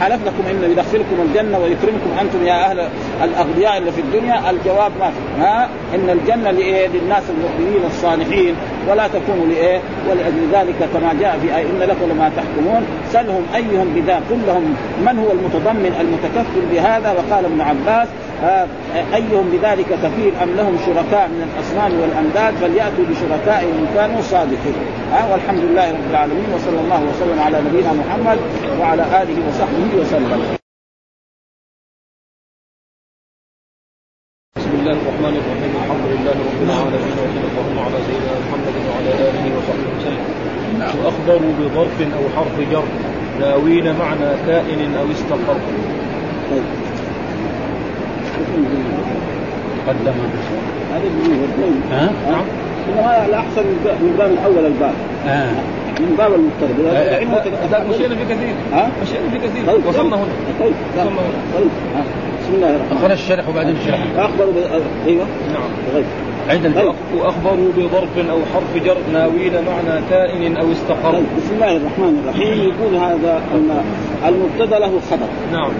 حلف 0.00 0.20
لكم 0.26 0.48
انه 0.50 0.66
يدخلكم 0.66 1.16
الجنة 1.28 1.58
ويكرمكم 1.58 2.10
أنتم 2.20 2.46
يا 2.46 2.70
أهل 2.70 2.88
الأغبياء 3.24 3.78
اللي 3.78 3.92
في 3.92 4.00
الدنيا. 4.00 4.50
الجواب 4.50 4.92
ما 5.00 5.10
في. 5.10 5.42
ها؟ 5.42 5.68
إن 5.94 6.10
الجنة 6.10 6.50
لايه 6.50 6.88
للناس 6.88 7.22
المؤمنين 7.30 7.84
الصالحين. 7.86 8.54
ولا 8.88 9.08
تكونوا 9.08 9.46
لإيه؟ 9.46 9.80
ولاجل 10.10 10.48
ذلك 10.52 10.88
كما 10.94 11.14
جاء 11.20 11.38
في 11.42 11.56
آية 11.56 11.66
إن 11.66 11.78
لكم 11.80 12.10
لما 12.10 12.30
تحكمون. 12.36 12.86
سلهم 13.12 13.42
أيهم 13.54 13.94
بذا 14.18 14.26
كلهم 14.28 14.76
من 15.00 15.18
هو 15.18 15.32
المتضمن 15.32 15.92
المتكفل 16.00 16.66
بهذا؟ 16.72 17.10
وقال 17.12 17.44
ابن 17.44 17.60
عباس 17.60 18.08
آه، 18.42 18.66
أيهم 19.14 19.50
بذلك 19.50 19.86
كفيل 19.86 20.34
أم 20.42 20.50
لهم 20.56 20.78
شركاء 20.86 21.28
من 21.28 21.42
الأصنام 21.48 22.00
والأنداد؟ 22.00 22.54
فليأتوا 22.54 23.04
بشركائهم 23.10 23.72
ان 23.78 23.86
كانوا 23.94 24.22
صادقين. 24.22 24.74
ها 25.12 25.32
والحمد 25.32 25.60
لله 25.60 25.90
رب 25.90 26.10
العالمين 26.10 26.46
وصلى 26.54 26.80
الله 26.80 27.02
وسلم 27.02 27.40
على 27.40 27.60
نبينا 27.60 27.92
محمد 27.92 28.38
وعلى 28.80 29.02
آله 29.22 29.48
وصحبه 29.48 30.00
وسلم. 30.00 30.58
بسم 34.56 34.70
الله 34.80 34.92
الرحمن 34.92 35.34
الرحيم 35.40 35.72
الحمد 35.82 36.06
لله 36.12 36.30
رب 36.30 36.62
العالمين 36.62 37.16
وصلى 37.44 37.68
الله 37.70 37.84
على 37.84 37.98
سيدنا 38.06 38.34
محمد 38.44 38.74
وعلى 38.88 39.10
آله 39.28 39.44
وصحبه 39.56 39.88
وسلم. 39.96 40.24
وأخبروا 40.98 41.52
بظرف 41.58 41.98
أو 42.00 42.24
حرف 42.36 42.56
جر. 42.72 42.88
ناوين 43.40 43.84
معنى 43.84 44.36
كائن 44.46 44.94
أو 45.00 45.10
استقر. 45.12 45.58
طيب. 46.50 46.62
قدم. 49.88 50.12
هذا 50.92 51.08
ها؟ 51.90 52.10
نعم. 52.30 52.44
انما 52.88 53.26
الاحسن 53.26 53.62
من 53.86 54.14
باب 54.18 54.30
الأول 54.30 54.66
الباب. 54.66 54.94
آه. 55.26 55.52
من 56.00 56.14
باب 56.18 56.34
المفترض 56.34 56.86
اذا 57.68 57.86
مشينا 57.90 58.14
في 58.14 58.24
كثير. 58.24 58.54
ها؟ 58.72 58.90
مشينا 59.02 59.30
في 59.30 59.38
كثير. 59.38 59.66
طيب 59.66 59.86
وصلنا 59.86 60.16
هنا. 60.16 60.26
طيب 60.60 60.72
وصلنا 60.96 61.10
هنا. 61.10 61.58
طيب. 61.58 61.68
بسم 62.42 62.54
الله 62.54 62.70
الرحمن 62.70 62.96
الرحيم. 62.96 63.12
الشرح 63.12 63.48
وبعدين 63.48 63.76
الشرح. 63.76 64.00
اخبروا 64.16 64.52
أيوه. 65.06 65.26
نعم. 65.52 65.70
طيب. 65.94 66.04
عند 66.48 66.74
طيب. 66.74 66.94
وأخبروا 67.16 67.68
بظرف 67.76 68.30
أو 68.30 68.38
حرف 68.54 68.84
جر 68.84 68.96
ناوين 69.12 69.52
معنى 69.52 70.00
كائن 70.10 70.56
أو 70.56 70.72
استقر. 70.72 71.22
بسم 71.36 71.54
الله 71.54 71.76
الرحمن 71.76 72.22
الرحيم 72.24 72.58
يقول 72.58 72.96
هذا 72.96 73.42
المبتدا 74.28 74.78
له 74.78 74.92
خبر 75.10 75.28
نعم 75.52 75.70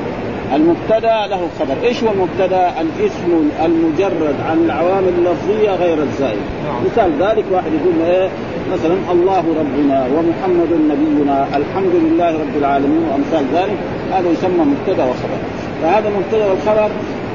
المبتدا 0.54 1.26
له 1.26 1.40
خبر، 1.60 1.74
إيش 1.84 2.04
هو 2.04 2.10
المبتدا؟ 2.12 2.72
الاسم 2.80 3.50
المجرد 3.64 4.34
عن 4.50 4.58
العوامل 4.64 5.12
اللفظية 5.18 5.70
غير 5.70 5.98
الزائد. 6.02 6.38
نعم. 6.66 6.84
مثال 6.84 7.10
ذلك 7.20 7.44
واحد 7.52 7.70
يقول 7.72 8.10
إيه؟ 8.10 8.28
مثلا 8.72 8.94
الله 9.12 9.44
ربنا 9.60 10.06
ومحمد 10.06 10.72
نبينا، 10.90 11.46
الحمد 11.56 11.94
لله 11.94 12.32
رب 12.32 12.56
العالمين 12.58 13.02
وأمثال 13.10 13.44
ذلك، 13.54 13.78
هذا 14.12 14.30
يسمى 14.30 14.64
مبتدا 14.64 15.04
وخبر. 15.04 15.38
فهذا 15.82 16.08
المبتدا 16.08 16.46
والخبر 16.46 16.90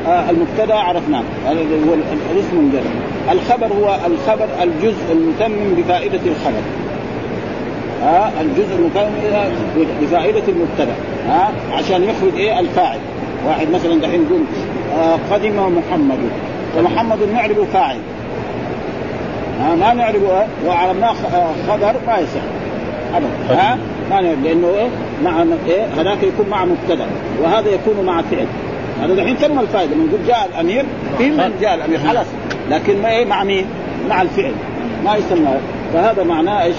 المبتدا 0.08 0.76
عرفناه. 0.76 1.24
هذا 1.46 1.60
هو 1.60 1.94
الاسم 2.32 2.58
المجرد. 2.58 2.92
الخبر 3.32 3.68
هو 3.68 3.98
الخبر 4.08 4.48
الجزء 4.64 5.12
المتمم 5.12 5.76
بفائدة 5.78 6.20
الخبر. 6.26 6.62
ها 8.04 8.32
الجزء 8.42 8.76
المكون 8.76 9.12
بفائدة 10.02 10.44
المبتدأ. 10.48 10.96
ها 11.28 11.52
عشان 11.72 12.04
يخرج 12.04 12.36
إيه؟ 12.36 12.60
الفاعل. 12.60 13.00
واحد 13.48 13.68
مثلا 13.70 14.02
دحين 14.02 14.26
يقول 14.30 14.42
آه 14.98 15.18
قدم 15.32 15.78
محمد. 15.78 16.20
ومحمد 16.78 17.18
نعرب 17.34 17.68
فاعل. 17.74 17.98
ها 19.62 19.76
ما 19.76 19.94
نعربه 19.94 20.46
وعلمناه 20.68 21.16
آه، 21.34 21.54
خبر 21.68 21.94
ما 22.08 22.18
يصح. 22.18 22.42
ابدا. 23.16 23.62
ها 23.62 23.78
ما 24.10 24.22
نعرف 24.22 24.38
لأنه 24.44 24.68
إيه؟ 24.68 24.88
مع 25.24 25.44
إيه؟ 25.68 25.86
هذاك 25.98 26.24
يكون 26.24 26.50
مع 26.50 26.66
مبتدا. 26.66 27.06
وهذا 27.44 27.70
يكون 27.70 28.06
مع 28.06 28.22
فعل. 28.22 28.48
هذا 29.04 29.16
دحين 29.16 29.38
تم 29.38 29.60
الفائدة 29.60 29.96
نقول 29.96 30.28
جاء 30.28 30.50
الأمير 30.50 30.86
في 31.18 31.30
من 31.30 31.54
جاء 31.62 31.76
الأمير 31.76 32.00
خلاص. 32.00 32.26
لكن 32.70 33.02
ما 33.02 33.10
إيه 33.10 33.26
مع 33.26 33.44
مين؟ 33.44 33.66
مع 34.10 34.22
الفعل. 34.22 34.52
ما 35.06 35.16
يسمى. 35.16 35.56
فهذا 35.94 36.24
معناه 36.24 36.64
إيش 36.64 36.76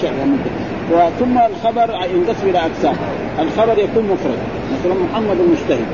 وثم 0.91 1.37
الخبر 1.37 1.89
ينقسم 2.15 2.49
إلى 2.49 2.59
أقسام. 2.59 2.95
الخبر 3.39 3.79
يكون 3.79 4.03
مفرد. 4.03 4.37
مثلا 4.79 4.93
محمد 4.93 5.37
مجتهد 5.51 5.85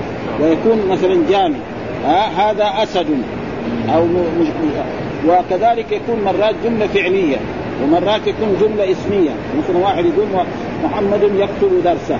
ويكون 0.41 0.87
مثلا 0.89 1.23
جامع. 1.29 1.57
هذا 2.37 2.83
أسد. 2.83 3.07
أو 3.95 4.05
مج... 4.05 4.47
وكذلك 5.27 5.91
يكون 5.91 6.23
مرات 6.25 6.55
جملة 6.65 6.87
فعلية 6.87 7.37
ومرات 7.83 8.27
يكون 8.27 8.57
جملة 8.61 8.91
اسمية. 8.91 9.31
مثلا 9.57 9.77
واحد 9.77 10.05
يقول 10.05 10.27
محمد 10.83 11.23
يكتب 11.23 11.83
درسا 11.83 12.19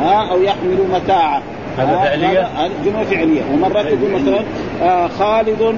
ها 0.00 0.30
أو 0.30 0.42
يحمل 0.42 0.78
متاعه. 0.92 1.42
هذا 1.78 1.96
فعلية؟ 1.96 2.42
هذا 2.42 2.70
جملة 2.84 3.04
فعلية. 3.04 3.42
ومرات 3.52 3.86
يقول 3.86 4.10
مثلا 4.22 4.40
آه 4.82 5.08
خالد 5.08 5.76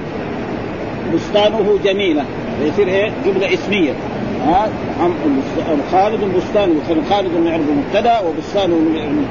بستانه 1.13 1.79
جميلة. 1.83 2.23
يصير 2.61 2.87
إيه؟ 2.87 3.11
جملة 3.25 3.53
اسمية. 3.53 3.93
ها 4.47 4.69
خالد 5.91 6.19
بستان 6.37 6.69
خالد 7.09 7.31
نعرف 7.45 7.61
مبتدا 7.61 8.19
وبستان 8.19 8.69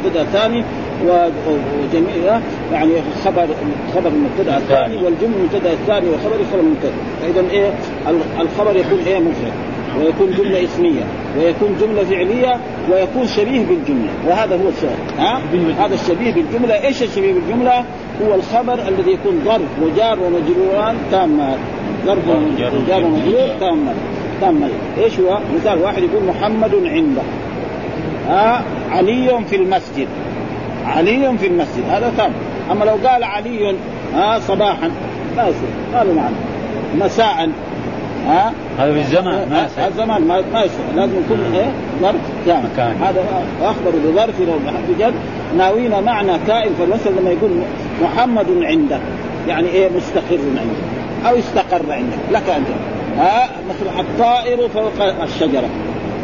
مبتدا 0.04 0.24
ثاني 0.24 0.64
وجميع 1.04 2.40
يعني 2.72 2.92
خبر 3.24 3.46
خبر 3.94 4.08
المبتدأ 4.08 4.56
الثاني 4.56 4.96
والجملة 4.96 5.36
المبتدأ 5.36 5.72
الثاني 5.72 6.08
وخبر 6.08 6.36
خبر 6.52 6.60
المبتدأ. 6.60 6.92
فاذا 7.22 7.50
إيه؟ 7.50 7.70
الخبر 8.40 8.76
يكون 8.76 8.98
إيه؟ 9.06 9.18
مفرد. 9.18 9.52
ويكون 9.98 10.30
جملة 10.38 10.64
اسمية 10.64 11.04
ويكون 11.38 11.76
جملة 11.80 12.04
فعلية 12.04 12.60
ويكون 12.92 13.26
شبيه 13.26 13.66
بالجملة. 13.66 14.10
وهذا 14.28 14.56
هو 14.56 14.68
السؤال. 14.68 14.96
ها؟ 15.18 15.40
هذا 15.78 15.94
الشبيه 15.94 16.32
بالجملة. 16.32 16.84
إيش 16.84 17.02
الشبيه 17.02 17.32
بالجملة؟ 17.32 17.84
هو 18.22 18.34
الخبر 18.34 18.88
الذي 18.88 19.10
يكون 19.10 19.40
ظرف 19.44 19.82
وجار 19.82 20.18
ومجروران 20.20 20.96
تامان 21.10 21.58
ظرف 22.06 22.28
وجار 22.28 23.04
ومجرور. 23.04 23.48
تامان 23.60 23.94
تاما 24.40 24.68
إيش 24.98 25.20
هو؟ 25.20 25.38
مثال 25.56 25.78
واحد 25.78 26.02
يقول 26.02 26.24
محمد 26.24 26.74
عنده. 26.74 27.22
ها؟ 28.28 28.64
علي 28.90 29.44
في 29.50 29.56
المسجد. 29.56 30.08
علي 30.86 31.38
في 31.38 31.46
المسجد. 31.46 31.84
هذا 31.90 32.12
تام. 32.16 32.32
أما 32.70 32.84
لو 32.84 33.08
قال 33.08 33.24
علي 33.24 33.76
ها 34.14 34.38
صباحا 34.38 34.90
ما 35.36 35.42
يصير. 35.42 35.68
هذا 35.94 36.12
معنى. 36.12 36.34
مساء. 37.04 37.48
ها؟ 38.26 38.52
هذا 38.78 38.92
في 38.92 39.00
الزمان 39.00 39.48
ما 39.50 39.66
يصير. 39.66 39.88
الزمان 39.88 40.22
ما 40.22 40.42
ما 40.52 40.62
يصير. 40.62 40.84
لازم 40.96 41.12
يكون 41.24 41.38
إيه؟ 41.54 41.72
ظرف 42.02 42.20
كامل. 42.46 42.96
هذا 43.02 43.24
أخبر 43.62 43.90
بظرف 43.90 44.40
لو 44.40 44.58
بحرف 44.66 44.98
جد. 44.98 45.14
ناوينا 45.56 46.00
معنى 46.00 46.32
كائن 46.46 46.74
فالمثل 46.78 47.20
لما 47.20 47.30
يقول 47.30 47.50
محمد 48.02 48.46
عنده. 48.62 48.98
يعني 49.48 49.68
إيه؟ 49.68 49.88
مستقر 49.96 50.38
عنده. 50.48 51.28
أو 51.28 51.38
استقر 51.38 51.92
عندك 51.92 52.18
لك 52.32 52.48
أنت. 52.48 52.68
ها؟ 53.18 53.48
مثل 53.68 54.00
الطائر 54.00 54.68
فوق 54.68 55.22
الشجرة. 55.22 55.68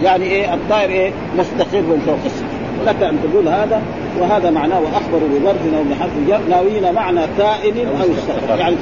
يعني 0.03 0.25
إيه؟ 0.25 0.55
الطائر 0.55 0.91
إيه؟ 0.91 1.13
مستقر 1.39 1.83
فوق 2.07 2.19
الشجرة. 2.27 2.50
لك 2.87 3.03
أن 3.03 3.19
تقول 3.23 3.49
هذا 3.49 3.83
وهذا 4.21 4.51
معناه 4.51 4.81
واخبروا 4.81 5.29
بظرف 5.29 5.75
أو 5.77 5.83
بحرف 5.90 6.40
ناويين 6.49 6.95
معنى 6.95 7.21
كائن 7.38 7.87
أو 7.87 8.12
استقر 8.12 8.59
يعني 8.59 8.77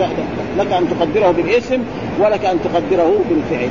لك 0.59 0.73
أن 0.73 0.85
تقدره 0.89 1.31
بالاسم 1.31 1.79
ولك 2.21 2.45
أن 2.45 2.59
تقدره 2.65 3.21
بالفعل. 3.29 3.69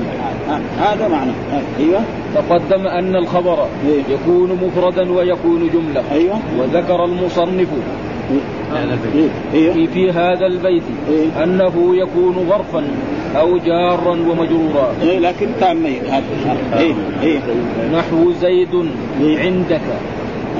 هذا 0.79 1.07
معنى. 1.07 1.31
أيوه. 1.79 2.01
تقدم 2.35 2.87
أن 2.87 3.15
الخبر 3.15 3.67
إيه؟ 3.87 4.01
يكون 4.09 4.59
مفردا 4.63 5.11
ويكون 5.11 5.69
جملة. 5.73 6.03
أيوه. 6.11 6.39
وذكر 6.59 7.05
المصنف 7.05 7.67
إيه؟ 9.15 9.29
إيه؟ 9.53 9.71
في, 9.71 9.87
في 9.87 10.11
هذا 10.11 10.45
البيت 10.45 10.83
إيه؟ 11.09 11.43
أنه 11.43 11.95
يكون 11.95 12.45
ظرفا 12.49 12.87
أو 13.39 13.57
جارا 13.57 14.11
ومجرورا. 14.11 14.93
إيه 15.01 15.19
لكن 15.19 15.47
تامين. 15.59 16.01
هذا 16.05 16.23
إيه. 16.79 16.93
إيه. 17.23 17.39
نحو 17.93 18.31
زيد 18.31 18.89
عندك. 19.21 19.81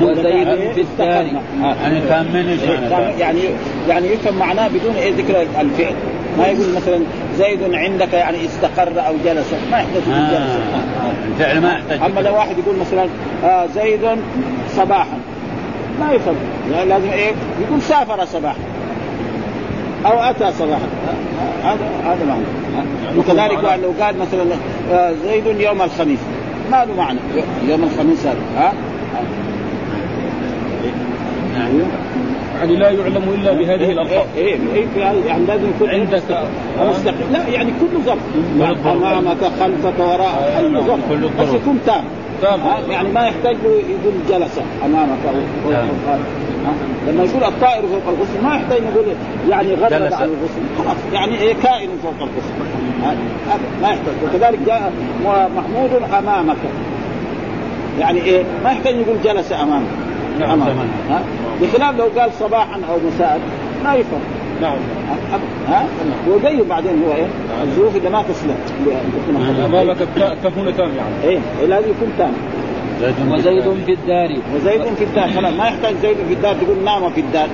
وزيد 0.02 0.74
في 0.74 0.82
الدار 0.82 1.08
يعني 1.08 2.52
إيش 2.52 2.62
إيه، 2.62 2.89
تام- 2.89 3.20
يعني 3.20 3.39
يعني 3.89 4.08
يفهم 4.08 4.36
معناه 4.39 4.68
بدون 4.68 4.95
إيه 4.95 5.14
ذكر 5.14 5.41
الفعل. 5.62 5.93
ما 6.38 6.48
يقول 6.48 6.74
مثلا 6.76 7.00
زيد 7.38 7.74
عندك 7.74 8.14
يعني 8.14 8.38
استقر 8.45 9.08
أو 9.08 9.14
جلس. 9.26 9.54
ما 9.72 9.78
يحتاج 9.78 10.04
آه. 10.14 10.32
جلس. 10.32 10.60
الفعل 11.32 11.62
ما 11.62 11.72
يحتاج. 11.74 12.12
أما 12.12 12.20
لو 12.20 12.36
واحد 12.36 12.56
يقول 12.58 12.76
مثلا 12.80 13.08
آه 13.43 13.66
زيد 13.76 14.02
صباحا. 14.76 15.18
ما 16.00 16.12
يفهم. 16.12 16.36
يعني 16.72 16.89
لازم 16.89 17.10
إيه؟ 17.10 17.32
يقول 17.68 17.82
سافر 17.82 18.26
صباحا. 18.26 18.58
أو 20.06 20.20
أتى 20.20 20.52
صباحا. 20.52 20.88
هذا 21.64 21.89
هذا 22.06 22.26
معنى. 22.26 22.43
وكذلك 23.18 23.80
لو 23.84 24.04
قال 24.04 24.18
مثلا 24.18 24.43
آه 24.91 25.14
زيد 25.26 25.60
يوم 25.60 25.82
الخميس. 25.82 26.20
ما 26.72 26.86
له 26.86 26.95
معنى. 26.98 27.20
يوم 27.68 27.84
الخميس 27.84 28.26
هذا. 28.26 28.38
ها؟ 28.58 28.74
نعم. 31.58 31.70
يعني 32.60 32.76
لا 32.76 32.89
يعلم 32.89 33.24
إلا 33.41 33.53
بهذه 33.53 33.91
الألفاظ. 33.91 34.26
إيه 34.38 34.58
إيه 34.76 34.86
في 34.93 35.03
هذا 35.03 35.26
يعني 35.28 35.45
لازم 35.45 35.70
يكون 35.76 35.89
عندك 35.89 36.14
استقل- 36.80 37.32
لا 37.34 37.47
يعني 37.47 37.72
كل 37.82 37.99
ظرف. 38.05 38.20
امامك 38.88 39.38
خلفك 39.60 39.99
وراء 39.99 40.55
أي 40.60 40.82
ظرف. 40.86 41.39
بس. 41.41 41.53
يكون 41.53 41.80
تام. 41.86 42.03
تام. 42.41 42.60
يعني 42.89 43.10
ما 43.10 43.22
يحتاج 43.28 43.55
له 43.64 43.70
يقول 43.72 44.14
جلس 44.30 44.60
أمامك 44.86 45.18
أو؟ 45.28 45.72
لما 47.08 47.24
يقول 47.24 47.43
الطائر 47.43 47.82
فوق 47.82 48.01
الغصن 48.08 48.43
ما 48.43 48.55
يحتاج 48.55 48.82
نقول 48.82 49.05
يعني 49.49 49.74
غرد. 49.74 49.93
على 49.93 50.08
الغصن. 50.08 50.62
خلاص 50.78 50.97
يعني 51.14 51.39
إيه 51.41 51.53
كائن 51.64 51.89
فوق 52.03 52.14
الغصن. 52.20 52.53
ما 53.82 53.88
يحتاج. 53.89 54.14
وكذلك 54.26 54.60
جاء 54.68 54.91
محمود 55.55 55.89
أمامك. 56.20 56.58
يعني 57.99 58.22
إيه 58.24 58.43
ما 58.64 58.72
يحتاج 58.72 58.95
يقول 58.95 59.16
جلس 59.24 59.51
أمامك. 59.51 59.88
نعم،. 60.39 60.59
تمام. 60.59 60.88
ها؟ 61.09 61.21
بخلاف 61.61 61.97
لو 61.97 62.05
قال 62.19 62.33
صباحا 62.33 62.79
أو 62.89 62.97
مساء 63.07 63.39
ما 63.83 63.95
يفهم 63.95 64.19
نعم. 64.61 64.77
ها؟ 65.67 65.85
وزيه 66.27 66.63
بعدين 66.69 67.03
هو 67.03 67.13
إيه؟ 67.13 67.27
الظروف 67.63 67.95
اللي 67.95 68.09
ما 68.09 68.23
تسلم. 68.23 68.55
التاء 70.33 70.51
هنا 70.57 70.71
تام 70.71 70.89
يعني. 70.97 71.23
إيه 71.23 71.39
إيه، 71.59 71.67
لازم 71.67 71.89
يكون 71.89 72.13
تام. 72.17 72.31
وزيد 73.31 73.63
في 73.85 73.93
الدار. 73.93 74.29
وزيد 74.55 74.95
في 74.95 75.03
الدار 75.03 75.29
خلاص. 75.29 75.53
ما 75.53 75.67
يحتاج 75.67 75.95
زيد 76.01 76.17
في 76.27 76.33
الدار 76.33 76.55
تقول 76.55 76.83
نام 76.85 77.09
في 77.09 77.21
الدار. 77.21 77.47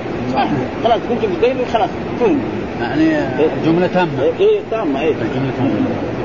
خلاص 0.84 1.00
قلت 1.10 1.20
في 1.20 1.40
زيد 1.42 1.56
خلاص. 1.72 1.90
فهم. 2.20 2.38
يعني 2.80 3.26
جملة 3.66 3.86
تامة. 3.86 4.22
إيه, 4.22 4.46
إيه 4.46 4.60
تامة 4.70 5.00
إيه. 5.00 5.12
الجملة 5.12 5.50
تامة. 5.58 5.70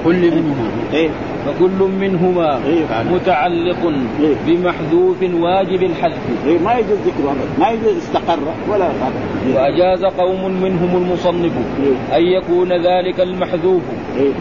كل 0.06 0.32
منهما. 0.32 0.72
إيه. 0.94 1.10
فكل 1.46 1.90
منهما 2.00 2.60
إيه. 2.66 3.14
متعلق 3.14 3.94
إيه. 4.20 4.36
بمحذوف 4.48 5.18
واجب 5.34 5.84
الحذف. 5.84 6.20
إيه. 6.48 6.60
ما 6.60 6.74
يجوز 6.74 6.98
ذكره 7.06 7.32
ابدا 7.32 7.60
ما 7.60 7.70
يجوز 7.70 7.98
استقر 7.98 8.40
ولا 8.70 8.86
إيه. 8.86 9.56
وأجاز 9.56 10.06
قوم 10.06 10.62
منهم 10.62 10.96
المصنف 10.98 11.52
إيه. 11.84 12.18
أن 12.18 12.24
يكون 12.24 12.74
ذلك 12.74 13.20
المحذوف. 13.20 13.82
إيه. 14.18 14.32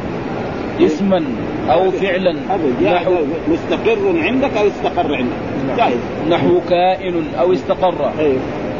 اسما 0.86 1.24
أو 1.70 1.90
فعلا. 1.90 2.34
نحو 2.82 3.14
مستقر 3.48 4.22
عندك 4.22 4.56
أو 4.56 4.66
استقر 4.66 5.14
عندك؟ 5.14 5.36
جائز. 5.78 5.98
نحو 6.30 6.60
كائن 6.68 7.24
أو 7.40 7.52
استقر. 7.52 8.10
إيه. 8.18 8.38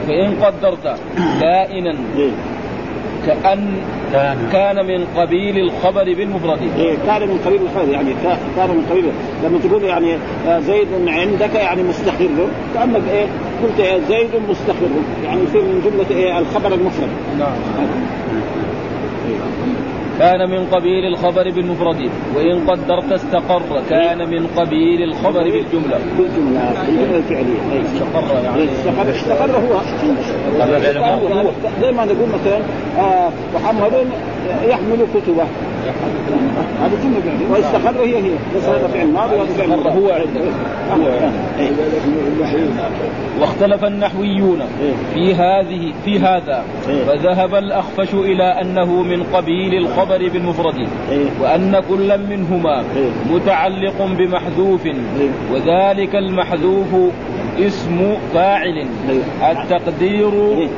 فإن 0.09 0.35
قدرت 0.43 0.99
كائنا 1.41 1.95
إيه. 2.19 2.31
كأن 3.29 3.77
كان. 4.13 4.39
كان 4.53 4.87
من 4.87 5.05
قبيل 5.17 5.59
الخبر 5.59 6.05
بالمفرد. 6.05 6.59
إيه 6.79 6.97
كان 7.07 7.29
من 7.29 7.39
قبيل 7.47 7.61
الخير 7.63 7.89
يعني 7.95 8.11
كا- 8.23 8.39
كان 8.57 8.71
من 8.71 8.87
قبيل. 8.91 9.05
لما 9.45 9.59
تقول 9.59 9.83
يعني 9.85 10.15
آه، 10.49 10.61
زيد 10.61 10.89
عندك 11.09 11.55
يعني 11.55 11.83
مستقر 11.83 12.29
كأنك 12.75 13.03
إيه 13.11 13.27
قلت 13.63 13.81
إيه 13.81 13.99
زيد 14.09 14.31
مستقر 14.49 14.89
يعني 15.25 15.41
يصير 15.43 15.63
من 15.63 15.83
جملة 15.85 16.21
إيه 16.21 16.39
الخبر 16.39 16.75
المفرد. 16.75 17.09
نعم. 17.39 17.53
كان 20.19 20.51
من 20.51 20.67
قبيل 20.67 21.05
الخبر 21.05 21.51
بالمفرد 21.51 22.11
وإن 22.37 22.67
قدرت 22.71 23.13
استقر 23.13 23.83
كان 23.91 24.19
من 24.31 24.47
قبيل 24.47 25.03
الخبر 25.03 25.43
بالجملة. 25.43 25.99
الفعلية. 27.17 27.73
إيه. 27.73 27.83
استقر 27.83 28.45
يعني. 28.45 28.63
إيه، 28.63 28.69
استقر 28.73 29.11
استقر 29.11 29.57
هو. 29.57 29.81
زي 31.81 31.93
ما 31.93 32.05
نقول 32.05 32.29
مثلا 32.29 32.61
آه 32.99 33.31
محمد 33.55 33.93
يحمل 34.65 35.07
كتبه. 35.15 35.45
هذا 36.81 36.97
فعليه 37.03 37.18
واستقر 37.59 38.05
هي 38.05 38.17
هي 38.17 38.31
بس 38.57 38.65
هذا 38.65 38.87
فعل 38.87 39.07
ماضي 39.07 39.35
وهذا 39.37 39.53
فعل 39.53 39.69
مضارع. 39.69 39.95
هو 39.95 40.11
عنده 40.11 40.41
إيه. 41.59 41.71
واختلف 43.41 43.85
النحويون 43.85 44.63
في 45.15 45.35
هذه 45.35 45.93
في 46.05 46.19
هذا 46.19 46.65
إيه. 46.89 47.05
فذهب 47.05 47.55
الأخفش 47.55 48.15
إلى 48.15 48.43
أنه 48.43 49.03
من 49.03 49.23
قبيل 49.23 49.75
الخبر 49.75 50.29
بالمفرد 50.29 50.89
إيه. 51.11 51.25
وأن 51.41 51.83
كل 51.89 52.19
منهما 52.19 52.81
إيه. 52.97 53.35
متعلق 53.35 54.07
بمحذوف 54.19 54.89
وذلك 55.53 56.17
المحذوف 56.17 57.13
اسم 57.59 58.17
فاعل 58.35 58.87
إيه. 59.09 59.51
التقدير 59.51 60.33
إيه. 60.33 60.59
إيه. 60.59 60.69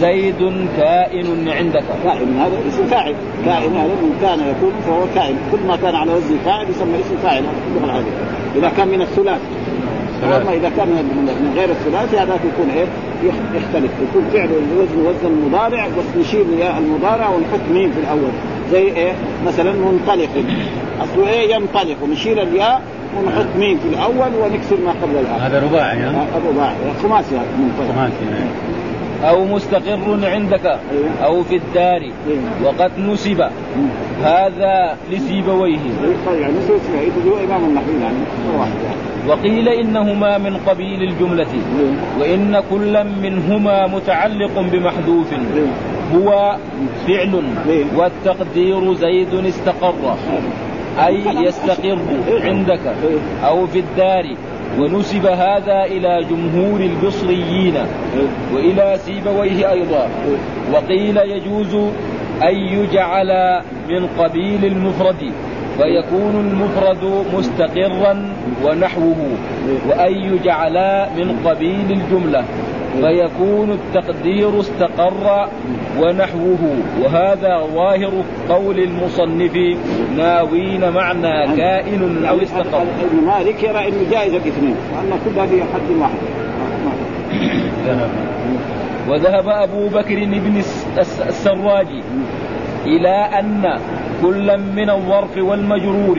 زيد 0.00 0.66
كائن 0.76 1.48
عندك. 1.48 1.84
كائن 2.04 2.38
هذا 2.38 2.68
اسم 2.68 2.86
فاعل. 2.86 3.14
كائن 3.46 3.76
هذا 3.76 3.94
من 4.02 4.18
كان 4.22 4.38
يكون 4.40 4.72
فهو 4.86 5.02
كائن. 5.14 5.36
كل 5.52 5.58
ما 5.68 5.76
كان 5.76 5.94
على 5.94 6.12
وزن 6.12 6.36
فاعل 6.44 6.66
يسمى 6.70 7.00
اسم 7.00 7.16
فاعل. 7.22 7.42
في 7.42 7.76
اللغة 7.76 7.84
العربيه 7.84 8.10
إذا 8.56 8.72
كان 8.76 8.88
من 8.88 9.02
الثلاث 9.02 9.40
أما 10.24 10.52
إذا 10.52 10.70
كان 10.76 10.88
من 10.88 11.52
غير 11.56 11.70
الثلاثي 11.70 12.16
هذاك 12.18 12.40
يكون 12.54 12.70
إيه؟ 12.70 12.86
يخ- 13.28 13.54
يختلف. 13.56 13.90
يكون 14.10 14.24
فعل 14.32 14.48
وزن 14.78 15.06
وزن 15.06 15.46
مضارع 15.48 15.86
بس 15.86 16.26
نشيل 16.26 16.46
يا 16.58 16.78
المضارع 16.78 17.28
ونحط 17.28 17.60
ميم 17.72 17.90
في 17.92 18.00
الأول. 18.00 18.30
زي 18.72 18.82
إيه؟ 18.82 19.12
مثلا 19.46 19.72
منطلق. 19.72 20.28
اصله 21.00 21.28
إيه؟ 21.28 21.54
ينطلق. 21.54 21.96
ونشيل 22.02 22.38
الياء 22.38 22.82
ونحط 23.18 23.46
ميم 23.58 23.78
في 23.78 23.88
الأول 23.88 24.32
ونكسر 24.42 24.76
ما 24.86 24.92
قبل 25.02 25.16
الآخر. 25.20 25.46
هذا 25.46 25.62
رباعي 25.66 25.98
ها؟ 25.98 26.26
الرباعي 26.36 26.74
خماسي 27.02 27.34
هذا 27.34 27.46
منطلق. 27.58 27.94
خماسي 27.94 28.14
أو 29.22 29.44
مستقر 29.44 30.18
عندك 30.22 30.78
أو 31.24 31.42
في 31.42 31.56
الدار 31.56 32.10
وقد 32.64 32.90
نسب. 32.98 33.44
هذا 34.22 34.96
لسيبويه. 35.12 35.78
يعني 36.40 37.66
النحوي 37.66 37.94
يعني. 38.02 38.16
وقيل 39.28 39.68
إنهما 39.68 40.38
من 40.38 40.56
قبيل 40.66 41.02
الجملة. 41.02 41.46
وإن 42.20 42.62
كل 42.70 43.04
منهما 43.22 43.86
متعلق 43.86 44.60
بمحذوف. 44.72 45.34
هو 46.14 46.56
فعل 47.06 47.42
والتقدير 47.96 48.94
زيد 48.94 49.34
استقر. 49.34 50.16
أي 51.06 51.44
يستقر 51.46 51.98
عندك 52.28 52.80
أو 53.44 53.66
في 53.66 53.78
الدار. 53.78 54.36
ونسب 54.78 55.26
هذا 55.26 55.84
إلى 55.84 56.20
جمهور 56.30 56.80
البصريين 56.80 57.74
وإلى 58.54 58.96
سيبويه 58.98 59.70
أيضا. 59.70 60.08
وقيل 60.72 61.16
يجوز 61.16 61.74
أن 62.42 62.56
يجعل 62.56 63.60
من 63.88 64.06
قبيل 64.18 64.64
المفرد 64.64 65.32
فيكون 65.78 66.34
المفرد 66.40 67.24
مستقرا 67.34 68.32
ونحوه 68.64 69.16
وأن 69.88 70.12
يجعلا 70.12 71.08
من 71.16 71.36
قبيل 71.44 71.86
الجملة. 71.90 72.44
فيكون 73.00 73.70
التقدير 73.70 74.60
استقر 74.60 75.48
ونحوه. 76.00 76.58
وهذا 77.02 77.62
ظاهر 77.74 78.12
قول 78.48 78.78
المصنف 78.78 79.56
ناوين 80.16 80.90
معنى 80.90 81.56
كائن 81.56 82.24
أو 82.28 82.42
استقر. 82.42 82.82
ابن 82.82 83.26
مالك 83.26 83.62
يرى 83.62 83.88
إنه 83.88 84.10
جائز 84.10 84.32
الاثنين 84.34 84.76
وان 84.96 85.18
كل 85.24 85.40
هذه 85.40 85.62
حد 85.74 85.90
واحد. 86.00 86.18
وذهب 89.08 89.48
أبو 89.48 89.88
بكر 89.88 90.14
بن 90.24 90.56
الس- 90.56 90.86
الس- 90.98 91.20
السراج 91.20 91.86
إلى 92.86 93.28
أن 93.38 93.78
كل 94.22 94.58
من 94.76 94.90
الظرف 94.90 95.38
والمجرور 95.38 96.18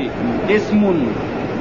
اسم 0.50 1.06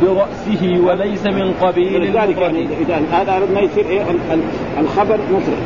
برأسه 0.02 0.80
وليس 0.86 1.26
من 1.26 1.52
قبيل 1.62 1.94
ولذلك 2.02 2.38
يعني 2.38 2.66
إذا 2.80 3.02
هذا 3.12 3.42
ما 3.54 3.60
يصير 3.60 3.84
ال- 4.32 4.40
الخبر 4.80 5.18
مفرد. 5.32 5.58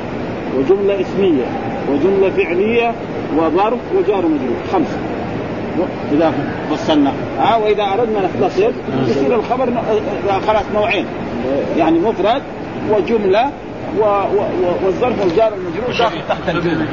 وجملة 0.58 1.00
اسمية 1.00 1.44
وجملة 1.92 2.30
فعلية 2.30 2.92
وظرف 3.36 3.78
وجار 3.98 4.18
مجرور. 4.26 4.56
خمسه 4.72 4.98
إذا 6.12 6.32
فصلنا 6.70 7.12
ها 7.38 7.56
وإذا 7.56 7.82
أردنا 7.82 8.20
نختصر 8.26 8.70
يصير 9.08 9.34
الخبر 9.34 9.68
آه، 9.68 10.38
خلاص 10.46 10.62
نوعين. 10.74 11.06
يعني 11.76 11.98
مفرد 11.98 12.42
وجملة 12.90 13.50
و... 13.98 14.02
و... 14.02 14.04
و... 14.06 14.84
والظرف 14.84 15.20
والجار 15.20 15.52
المجرور 15.54 15.98
داخل. 15.98 16.18
تحت 16.28 16.48
الجمله 16.48 16.86